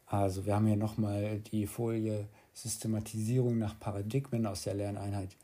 Also 0.05 0.45
wir 0.45 0.53
haben 0.53 0.67
hier 0.67 0.75
nochmal 0.75 1.39
die 1.39 1.65
Folie 1.65 2.27
Systematisierung 2.53 3.57
nach 3.57 3.79
Paradigmen 3.79 4.45
aus 4.45 4.61
der 4.61 4.75
Lerneinheit 4.75 5.35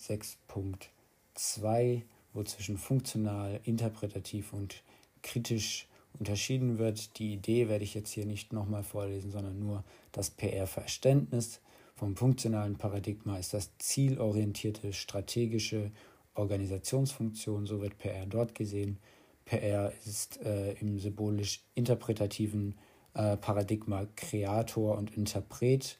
6.2, 0.00 2.02
wo 2.32 2.42
zwischen 2.42 2.78
funktional, 2.78 3.60
interpretativ 3.64 4.54
und 4.54 4.82
kritisch 5.20 5.89
unterschieden 6.18 6.78
wird. 6.78 7.18
Die 7.18 7.32
Idee 7.32 7.68
werde 7.68 7.84
ich 7.84 7.94
jetzt 7.94 8.10
hier 8.10 8.26
nicht 8.26 8.52
nochmal 8.52 8.82
vorlesen, 8.82 9.30
sondern 9.30 9.58
nur 9.58 9.84
das 10.12 10.30
PR-Verständnis. 10.30 11.60
Vom 11.94 12.16
funktionalen 12.16 12.76
Paradigma 12.76 13.38
ist 13.38 13.52
das 13.54 13.76
zielorientierte 13.78 14.92
strategische 14.92 15.90
Organisationsfunktion, 16.34 17.66
so 17.66 17.80
wird 17.80 17.98
PR 17.98 18.26
dort 18.26 18.54
gesehen. 18.54 18.98
PR 19.44 19.92
ist 20.06 20.40
äh, 20.42 20.72
im 20.74 20.98
symbolisch-interpretativen 20.98 22.78
äh, 23.14 23.36
Paradigma 23.36 24.06
Kreator 24.16 24.96
und 24.96 25.16
Interpret 25.16 25.98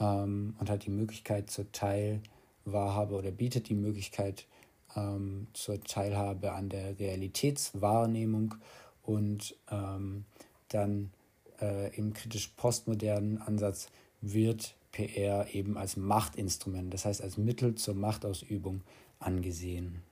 ähm, 0.00 0.54
und 0.58 0.70
hat 0.70 0.86
die 0.86 0.90
Möglichkeit 0.90 1.50
zur 1.50 1.70
Teilwahrhabe 1.72 3.14
oder 3.14 3.30
bietet 3.30 3.68
die 3.68 3.74
Möglichkeit 3.74 4.46
ähm, 4.96 5.48
zur 5.52 5.82
Teilhabe 5.82 6.52
an 6.52 6.68
der 6.68 6.98
Realitätswahrnehmung 6.98 8.54
und 9.04 9.54
ähm, 9.70 10.24
dann 10.68 11.10
äh, 11.60 11.94
im 11.96 12.12
kritisch-postmodernen 12.12 13.40
Ansatz 13.40 13.88
wird 14.20 14.74
PR 14.92 15.54
eben 15.54 15.76
als 15.76 15.96
Machtinstrument, 15.96 16.92
das 16.92 17.04
heißt 17.04 17.22
als 17.22 17.36
Mittel 17.36 17.74
zur 17.74 17.94
Machtausübung 17.94 18.82
angesehen. 19.18 20.02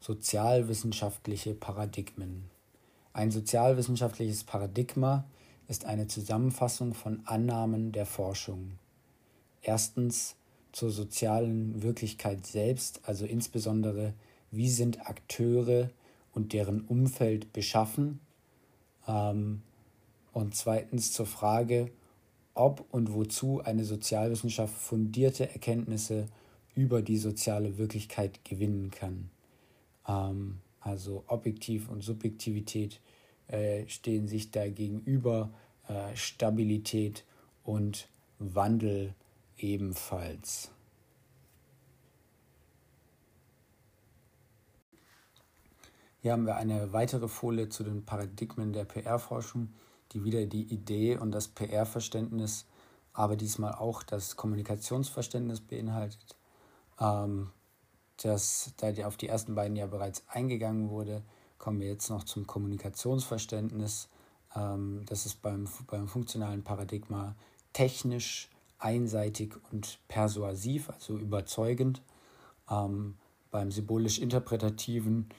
Sozialwissenschaftliche 0.00 1.54
Paradigmen. 1.54 2.50
Ein 3.12 3.30
sozialwissenschaftliches 3.30 4.44
Paradigma 4.44 5.24
ist 5.68 5.84
eine 5.84 6.06
Zusammenfassung 6.06 6.94
von 6.94 7.22
Annahmen 7.26 7.92
der 7.92 8.06
Forschung. 8.06 8.72
Erstens 9.62 10.36
zur 10.72 10.90
sozialen 10.90 11.82
Wirklichkeit 11.82 12.46
selbst, 12.46 13.00
also 13.04 13.26
insbesondere 13.26 14.14
wie 14.50 14.68
sind 14.68 15.06
Akteure 15.08 15.90
und 16.32 16.52
deren 16.52 16.82
Umfeld 16.82 17.52
beschaffen. 17.52 18.20
Ähm, 19.06 19.62
und 20.32 20.54
zweitens 20.54 21.12
zur 21.12 21.26
Frage, 21.26 21.90
ob 22.54 22.84
und 22.92 23.12
wozu 23.14 23.62
eine 23.62 23.84
Sozialwissenschaft 23.84 24.74
fundierte 24.74 25.50
Erkenntnisse 25.50 26.28
über 26.74 27.02
die 27.02 27.18
soziale 27.18 27.78
Wirklichkeit 27.78 28.44
gewinnen 28.44 28.90
kann. 28.90 29.30
Ähm, 30.06 30.58
also 30.80 31.24
Objektiv 31.26 31.88
und 31.88 32.02
Subjektivität 32.02 33.00
äh, 33.48 33.86
stehen 33.88 34.28
sich 34.28 34.50
da 34.50 34.68
gegenüber, 34.68 35.50
äh, 35.88 36.14
Stabilität 36.16 37.24
und 37.64 38.08
Wandel 38.38 39.14
ebenfalls. 39.58 40.70
Hier 46.22 46.32
haben 46.32 46.44
wir 46.44 46.56
eine 46.56 46.92
weitere 46.92 47.28
Folie 47.28 47.70
zu 47.70 47.82
den 47.82 48.04
Paradigmen 48.04 48.74
der 48.74 48.84
PR-Forschung, 48.84 49.72
die 50.12 50.22
wieder 50.22 50.44
die 50.44 50.64
Idee 50.64 51.16
und 51.16 51.30
das 51.32 51.48
PR-Verständnis, 51.48 52.66
aber 53.14 53.36
diesmal 53.36 53.74
auch 53.74 54.02
das 54.02 54.36
Kommunikationsverständnis 54.36 55.62
beinhaltet. 55.62 56.36
Ähm, 57.00 57.48
das, 58.18 58.74
da 58.76 58.92
auf 59.06 59.16
die 59.16 59.28
ersten 59.28 59.54
beiden 59.54 59.76
ja 59.76 59.86
bereits 59.86 60.22
eingegangen 60.28 60.90
wurde, 60.90 61.22
kommen 61.56 61.80
wir 61.80 61.88
jetzt 61.88 62.10
noch 62.10 62.24
zum 62.24 62.46
Kommunikationsverständnis. 62.46 64.10
Ähm, 64.54 65.04
das 65.06 65.24
ist 65.24 65.40
beim, 65.40 65.66
beim 65.86 66.06
funktionalen 66.06 66.62
Paradigma 66.62 67.34
technisch, 67.72 68.50
einseitig 68.78 69.54
und 69.72 69.98
persuasiv, 70.08 70.90
also 70.90 71.16
überzeugend. 71.16 72.02
Ähm, 72.70 73.16
beim 73.50 73.70
symbolisch-interpretativen 73.70 75.30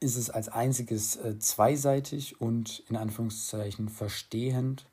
ist 0.00 0.16
es 0.16 0.30
als 0.30 0.48
einziges 0.48 1.16
äh, 1.16 1.38
zweiseitig 1.38 2.40
und 2.40 2.82
in 2.88 2.96
Anführungszeichen 2.96 3.88
verstehend. 3.88 4.86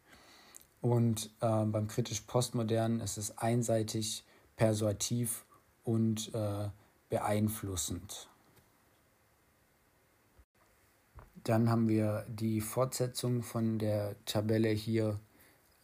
Und 0.82 1.32
äh, 1.42 1.66
beim 1.66 1.88
kritisch-postmodernen 1.88 3.00
ist 3.00 3.18
es 3.18 3.38
einseitig, 3.38 4.24
persuativ 4.58 5.46
und 5.84 6.34
äh, 6.34 6.70
beeinflussend. 7.10 8.28
Dann 11.44 11.70
haben 11.70 11.88
wir 11.88 12.26
die 12.28 12.60
Fortsetzung 12.60 13.42
von 13.42 13.80
der 13.80 14.16
Tabelle 14.26 14.70
hier 14.70 15.20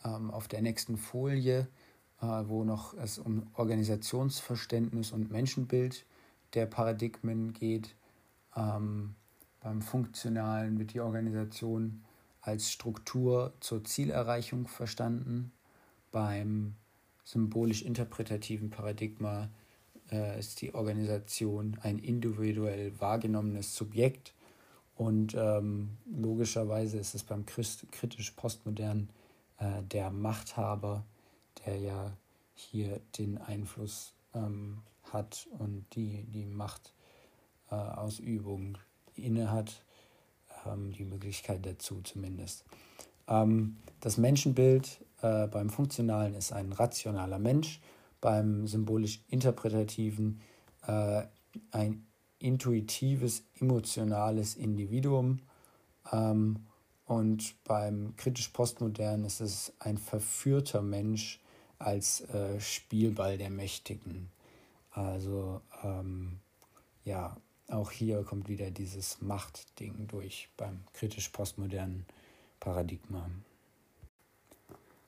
ähm, 0.03 0.29
auf 0.29 0.49
der 0.49 0.61
nächsten 0.61 0.97
Folie, 0.97 1.67
äh, 2.21 2.25
wo 2.25 2.65
noch 2.65 2.93
es 2.95 3.17
um 3.17 3.47
Organisationsverständnis 3.53 5.13
und 5.13 5.31
Menschenbild 5.31 6.05
der 6.53 6.65
Paradigmen 6.65 7.53
geht. 7.53 7.95
Ähm, 8.55 9.15
beim 9.59 9.81
Funktionalen 9.81 10.77
wird 10.77 10.93
die 10.93 11.01
Organisation 11.01 12.03
als 12.41 12.69
Struktur 12.71 13.53
zur 13.61 13.83
Zielerreichung 13.83 14.67
verstanden. 14.67 15.51
beim 16.11 16.75
symbolisch-interpretativen 17.23 18.69
Paradigma 18.69 19.49
äh, 20.11 20.37
ist 20.37 20.61
die 20.61 20.75
Organisation 20.75 21.77
ein 21.81 21.97
individuell 21.97 22.99
wahrgenommenes 22.99 23.75
Subjekt 23.75 24.33
und 24.95 25.33
ähm, 25.35 25.97
logischerweise 26.05 26.99
ist 26.99 27.15
es 27.15 27.23
beim 27.23 27.45
kritisch-postmodern 27.45 29.09
äh, 29.57 29.81
der 29.83 30.11
Machthaber, 30.11 31.03
der 31.65 31.77
ja 31.77 32.17
hier 32.53 32.99
den 33.17 33.39
Einfluss 33.39 34.13
ähm, 34.35 34.83
hat 35.11 35.47
und 35.57 35.85
die, 35.95 36.25
die 36.25 36.45
Machtausübung 36.45 37.02
äh, 37.71 37.75
inne 39.15 39.51
hat, 39.51 39.83
ähm, 40.65 40.91
die 40.91 41.05
Möglichkeit 41.05 41.65
dazu 41.65 42.01
zumindest. 42.01 42.65
Ähm, 43.27 43.77
das 43.99 44.17
Menschenbild 44.17 44.99
äh, 45.21 45.47
beim 45.47 45.69
Funktionalen 45.69 46.33
ist 46.35 46.51
ein 46.51 46.71
rationaler 46.71 47.39
Mensch, 47.39 47.79
beim 48.21 48.67
symbolisch-interpretativen 48.67 50.41
äh, 50.87 51.23
ein 51.71 52.05
intuitives, 52.39 53.43
emotionales 53.59 54.55
Individuum 54.55 55.39
ähm, 56.11 56.65
und 57.05 57.55
beim 57.63 58.15
kritisch-postmodern 58.17 59.23
ist 59.25 59.41
es 59.41 59.73
ein 59.79 59.97
verführter 59.97 60.81
Mensch 60.81 61.39
als 61.79 62.23
Spielball 62.59 63.37
der 63.37 63.49
Mächtigen. 63.49 64.31
Also 64.91 65.59
ja, 67.03 67.35
auch 67.73 67.91
hier 67.91 68.23
kommt 68.23 68.47
wieder 68.47 68.71
dieses 68.71 69.21
Machtding 69.21 70.07
durch 70.07 70.49
beim 70.57 70.81
kritisch-postmodernen 70.93 72.05
Paradigma. 72.59 73.29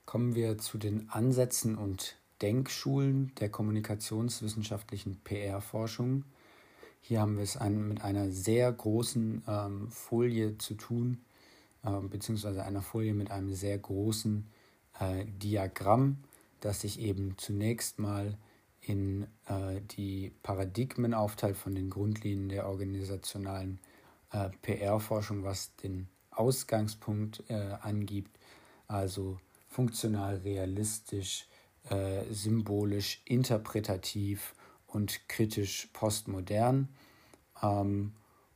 Kommen 0.06 0.36
wir 0.36 0.58
zu 0.58 0.78
den 0.78 1.10
Ansätzen 1.10 1.78
und 1.78 2.18
Denkschulen 2.42 3.32
der 3.40 3.50
kommunikationswissenschaftlichen 3.50 5.22
PR-Forschung. 5.24 6.26
Hier 7.02 7.22
haben 7.22 7.38
wir 7.38 7.44
es 7.44 7.56
ein, 7.56 7.88
mit 7.88 8.02
einer 8.02 8.30
sehr 8.32 8.72
großen 8.72 9.44
ähm, 9.48 9.90
Folie 9.90 10.58
zu 10.58 10.74
tun, 10.74 11.20
äh, 11.84 11.92
beziehungsweise 12.02 12.64
einer 12.64 12.82
Folie 12.82 13.14
mit 13.14 13.32
einem 13.32 13.54
sehr 13.54 13.78
großen 13.78 14.48
äh, 15.00 15.26
Diagramm, 15.26 16.18
das 16.60 16.82
sich 16.82 17.00
eben 17.00 17.36
zunächst 17.38 18.00
mal 18.00 18.38
in 18.88 19.28
äh, 19.48 19.82
die 19.82 20.32
Paradigmen 20.44 21.14
aufteilt 21.14 21.58
von 21.58 21.76
den 21.76 21.90
Grundlinien 21.90 22.50
der 22.50 22.68
organisationalen 22.68 23.80
äh, 24.32 24.50
PR-Forschung, 24.62 25.44
was 25.44 25.76
den 25.78 26.08
Ausgangspunkt 26.32 27.44
äh, 27.50 27.78
angibt, 27.82 28.38
also 28.88 29.40
funktional, 29.68 30.38
realistisch, 30.38 31.48
äh, 31.90 32.24
symbolisch, 32.32 33.22
interpretativ 33.26 34.56
und 34.88 35.28
kritisch 35.28 35.90
postmodern. 35.94 36.90
Ähm, 37.62 38.14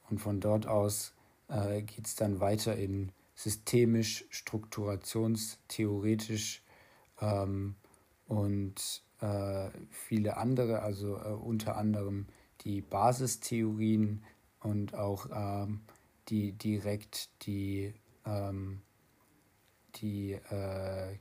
und 0.10 0.20
von 0.20 0.40
dort 0.40 0.66
aus 0.68 1.14
äh, 1.48 1.82
geht 1.82 2.08
es 2.08 2.16
dann 2.16 2.40
weiter 2.40 2.76
in 2.76 3.12
systemisch, 3.36 4.26
strukturationstheoretisch 4.30 6.64
ähm, 7.22 7.76
und 8.28 9.04
viele 9.90 10.38
andere, 10.38 10.82
also 10.82 11.18
äh, 11.18 11.30
unter 11.30 11.76
anderem 11.76 12.28
die 12.62 12.82
Basistheorien 12.82 14.24
und 14.60 14.94
auch 14.94 15.28
ähm, 15.34 15.82
die 16.28 16.52
direkt 16.54 17.30
die, 17.46 17.94
ähm, 18.26 18.82
die 19.96 20.34
äh, 20.34 21.18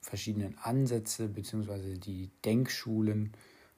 verschiedenen 0.00 0.56
Ansätze 0.58 1.28
bzw. 1.28 1.98
die 1.98 2.30
Denkschulen, 2.44 3.32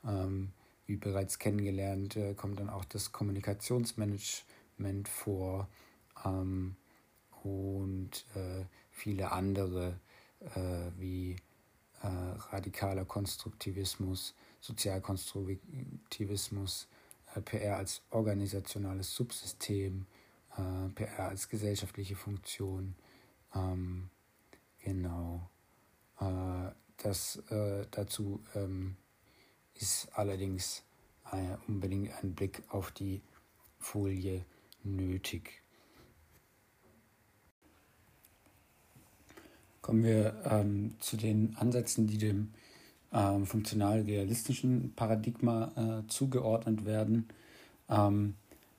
ähm, 0.04 0.52
wie 0.86 0.96
bereits 0.96 1.38
kennengelernt, 1.38 2.16
äh, 2.16 2.34
kommt 2.34 2.60
dann 2.60 2.70
auch 2.70 2.84
das 2.84 3.12
Kommunikationsmanagement 3.12 5.08
vor 5.08 5.68
ähm, 6.24 6.76
und 7.42 8.26
äh, 8.34 8.64
viele 8.90 9.32
andere 9.32 10.00
äh, 10.40 10.90
wie 10.98 11.36
äh, 12.02 12.08
radikaler 12.50 13.04
Konstruktivismus, 13.04 14.34
Sozialkonstruktivismus, 14.60 16.88
äh, 17.34 17.40
PR 17.40 17.76
als 17.76 18.02
organisationales 18.10 19.14
Subsystem, 19.14 20.06
äh, 20.56 20.88
PR 20.94 21.28
als 21.28 21.48
gesellschaftliche 21.48 22.16
Funktion. 22.16 22.96
Ähm, 23.54 24.10
genau. 24.82 25.48
Äh, 26.20 26.72
das 26.98 27.36
äh, 27.50 27.86
dazu 27.90 28.42
ähm, 28.54 28.96
ist 29.74 30.08
allerdings 30.12 30.84
unbedingt 31.66 32.10
ein 32.22 32.34
Blick 32.34 32.62
auf 32.68 32.90
die 32.90 33.20
Folie 33.78 34.46
nötig. 34.82 35.62
Kommen 39.88 40.04
wir 40.04 40.34
ähm, 40.44 40.92
zu 41.00 41.16
den 41.16 41.56
Ansätzen, 41.56 42.06
die 42.06 42.18
dem 42.18 42.50
ähm, 43.10 43.46
funktional-realistischen 43.46 44.92
Paradigma 44.94 45.72
äh, 45.76 46.06
zugeordnet 46.08 46.84
werden. 46.84 47.26
Ähm, 47.88 48.34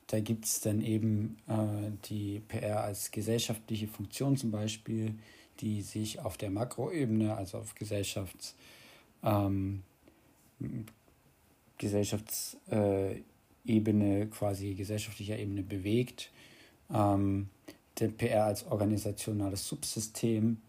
da 0.06 0.20
gibt 0.20 0.46
es 0.46 0.62
dann 0.62 0.84
eben 0.84 1.38
äh, 1.48 1.90
die 2.08 2.42
PR 2.48 2.84
als 2.84 3.10
gesellschaftliche 3.10 3.88
Funktion 3.88 4.38
zum 4.38 4.52
Beispiel, 4.52 5.16
die 5.62 5.82
sich 5.82 6.20
auf 6.20 6.38
der 6.38 6.52
Makroebene, 6.52 7.36
also 7.36 7.58
auf 7.58 7.74
Gesellschafts, 7.74 8.54
ähm, 9.24 9.82
Gesellschaftsebene, 11.80 13.24
äh, 13.66 14.26
quasi 14.28 14.76
gesellschaftlicher 14.76 15.40
Ebene 15.40 15.64
bewegt. 15.64 16.30
Ähm, 16.94 17.50
der 18.00 18.10
PR 18.10 18.46
als 18.46 18.68
organisationales 18.68 19.68
Subsystem, 19.68 20.62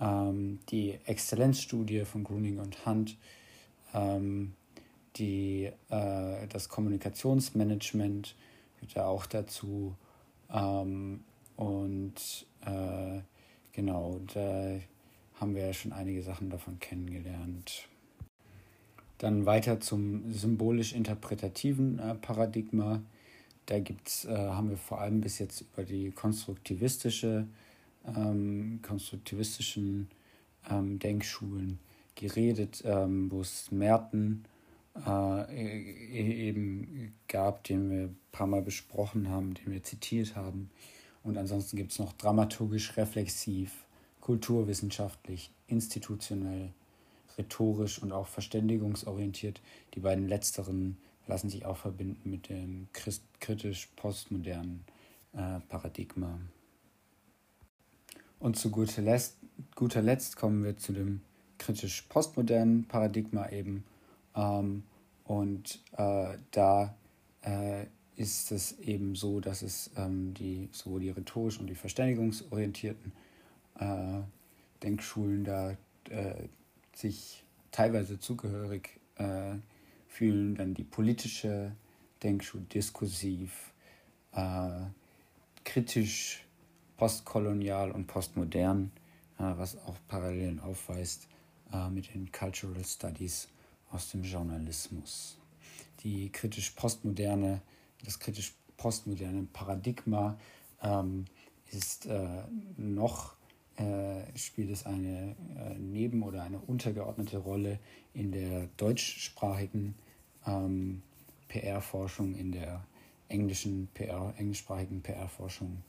ähm, 0.00 0.60
die 0.70 0.98
Exzellenzstudie 1.04 2.04
von 2.04 2.24
Gruning 2.24 2.58
und 2.58 2.86
Hunt, 2.86 3.16
ähm, 3.92 4.54
die, 5.16 5.70
äh, 5.90 6.46
das 6.48 6.68
Kommunikationsmanagement 6.68 8.34
gehört 8.76 8.94
ja 8.94 9.06
auch 9.06 9.26
dazu 9.26 9.94
ähm, 10.52 11.20
und 11.56 12.46
äh, 12.62 13.20
genau, 13.72 14.20
da 14.32 14.78
haben 15.34 15.54
wir 15.54 15.66
ja 15.66 15.72
schon 15.72 15.92
einige 15.92 16.22
Sachen 16.22 16.50
davon 16.50 16.78
kennengelernt. 16.78 17.88
Dann 19.18 19.46
weiter 19.46 19.80
zum 19.80 20.32
symbolisch-interpretativen 20.32 21.98
äh, 21.98 22.14
Paradigma. 22.16 23.02
Da 23.66 23.78
gibt's, 23.78 24.24
äh, 24.24 24.36
haben 24.36 24.70
wir 24.70 24.76
vor 24.76 25.00
allem 25.00 25.20
bis 25.20 25.38
jetzt 25.38 25.62
über 25.62 25.84
die 25.84 26.10
konstruktivistische 26.10 27.46
ähm, 28.06 28.80
konstruktivistischen 28.82 30.08
ähm, 30.70 30.98
Denkschulen 30.98 31.78
geredet, 32.14 32.82
ähm, 32.84 33.30
wo 33.30 33.40
es 33.40 33.70
Merten 33.70 34.44
äh, 35.06 35.42
e-, 35.52 36.48
eben 36.48 37.14
gab, 37.28 37.64
den 37.64 37.90
wir 37.90 38.02
ein 38.04 38.16
paar 38.32 38.46
Mal 38.46 38.62
besprochen 38.62 39.28
haben, 39.28 39.54
den 39.54 39.72
wir 39.72 39.82
zitiert 39.82 40.36
haben. 40.36 40.70
Und 41.22 41.38
ansonsten 41.38 41.76
gibt 41.76 41.92
es 41.92 41.98
noch 41.98 42.12
dramaturgisch 42.12 42.96
reflexiv, 42.96 43.86
kulturwissenschaftlich, 44.20 45.50
institutionell, 45.66 46.72
rhetorisch 47.38 48.00
und 48.00 48.12
auch 48.12 48.28
verständigungsorientiert. 48.28 49.60
Die 49.94 50.00
beiden 50.00 50.28
letzteren 50.28 50.98
lassen 51.26 51.48
sich 51.48 51.64
auch 51.64 51.78
verbinden 51.78 52.30
mit 52.30 52.48
dem 52.48 52.88
kritisch-postmodernen 52.92 54.84
äh, 55.32 55.60
Paradigma. 55.68 56.38
Und 58.44 58.56
zu 58.56 58.70
guter 58.70 59.00
Letzt, 59.00 59.38
guter 59.74 60.02
Letzt 60.02 60.36
kommen 60.36 60.64
wir 60.64 60.76
zu 60.76 60.92
dem 60.92 61.22
kritisch-postmodernen 61.56 62.84
Paradigma 62.86 63.48
eben. 63.48 63.84
Ähm, 64.36 64.82
und 65.24 65.80
äh, 65.96 66.36
da 66.50 66.94
äh, 67.40 67.86
ist 68.16 68.52
es 68.52 68.78
eben 68.80 69.14
so, 69.14 69.40
dass 69.40 69.62
es 69.62 69.92
ähm, 69.96 70.34
die, 70.34 70.68
sowohl 70.72 71.00
die 71.00 71.08
rhetorisch 71.08 71.58
und 71.58 71.68
die 71.68 71.74
verständigungsorientierten 71.74 73.12
äh, 73.78 74.20
Denkschulen 74.82 75.44
da 75.44 75.70
äh, 76.10 76.34
sich 76.94 77.44
teilweise 77.70 78.20
zugehörig 78.20 79.00
äh, 79.16 79.54
fühlen, 80.06 80.54
dann 80.54 80.74
die 80.74 80.84
politische 80.84 81.72
Denkschule 82.22 82.64
diskursiv, 82.64 83.72
äh, 84.34 84.82
kritisch 85.64 86.44
postkolonial 86.96 87.90
und 87.90 88.06
postmodern, 88.06 88.90
äh, 89.38 89.42
was 89.56 89.76
auch 89.86 89.96
Parallelen 90.08 90.60
aufweist 90.60 91.28
äh, 91.72 91.88
mit 91.90 92.12
den 92.14 92.30
Cultural 92.32 92.84
Studies 92.84 93.48
aus 93.90 94.10
dem 94.10 94.22
Journalismus. 94.22 95.38
Die 96.02 96.30
kritisch 96.30 96.70
postmoderne, 96.70 97.62
das 98.04 98.18
kritisch 98.18 98.54
postmoderne 98.76 99.46
Paradigma 99.52 100.36
ähm, 100.82 101.24
ist 101.70 102.06
äh, 102.06 102.42
noch 102.76 103.34
spielt 104.36 104.70
es 104.70 104.86
eine 104.86 105.34
neben- 105.80 106.22
oder 106.22 106.44
eine 106.44 106.60
untergeordnete 106.60 107.38
Rolle 107.38 107.80
in 108.12 108.30
der 108.30 108.68
deutschsprachigen 108.76 109.96
ähm, 110.46 111.02
PR-Forschung, 111.48 112.36
in 112.36 112.52
der 112.52 112.84
englischen 113.28 113.88
PR, 113.94 114.32
englischsprachigen 114.36 115.02
PR-Forschung 115.02 115.82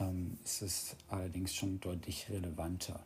ähm, 0.00 0.38
ist 0.44 0.62
es 0.62 0.96
allerdings 1.08 1.54
schon 1.54 1.80
deutlich 1.80 2.26
relevanter. 2.30 3.00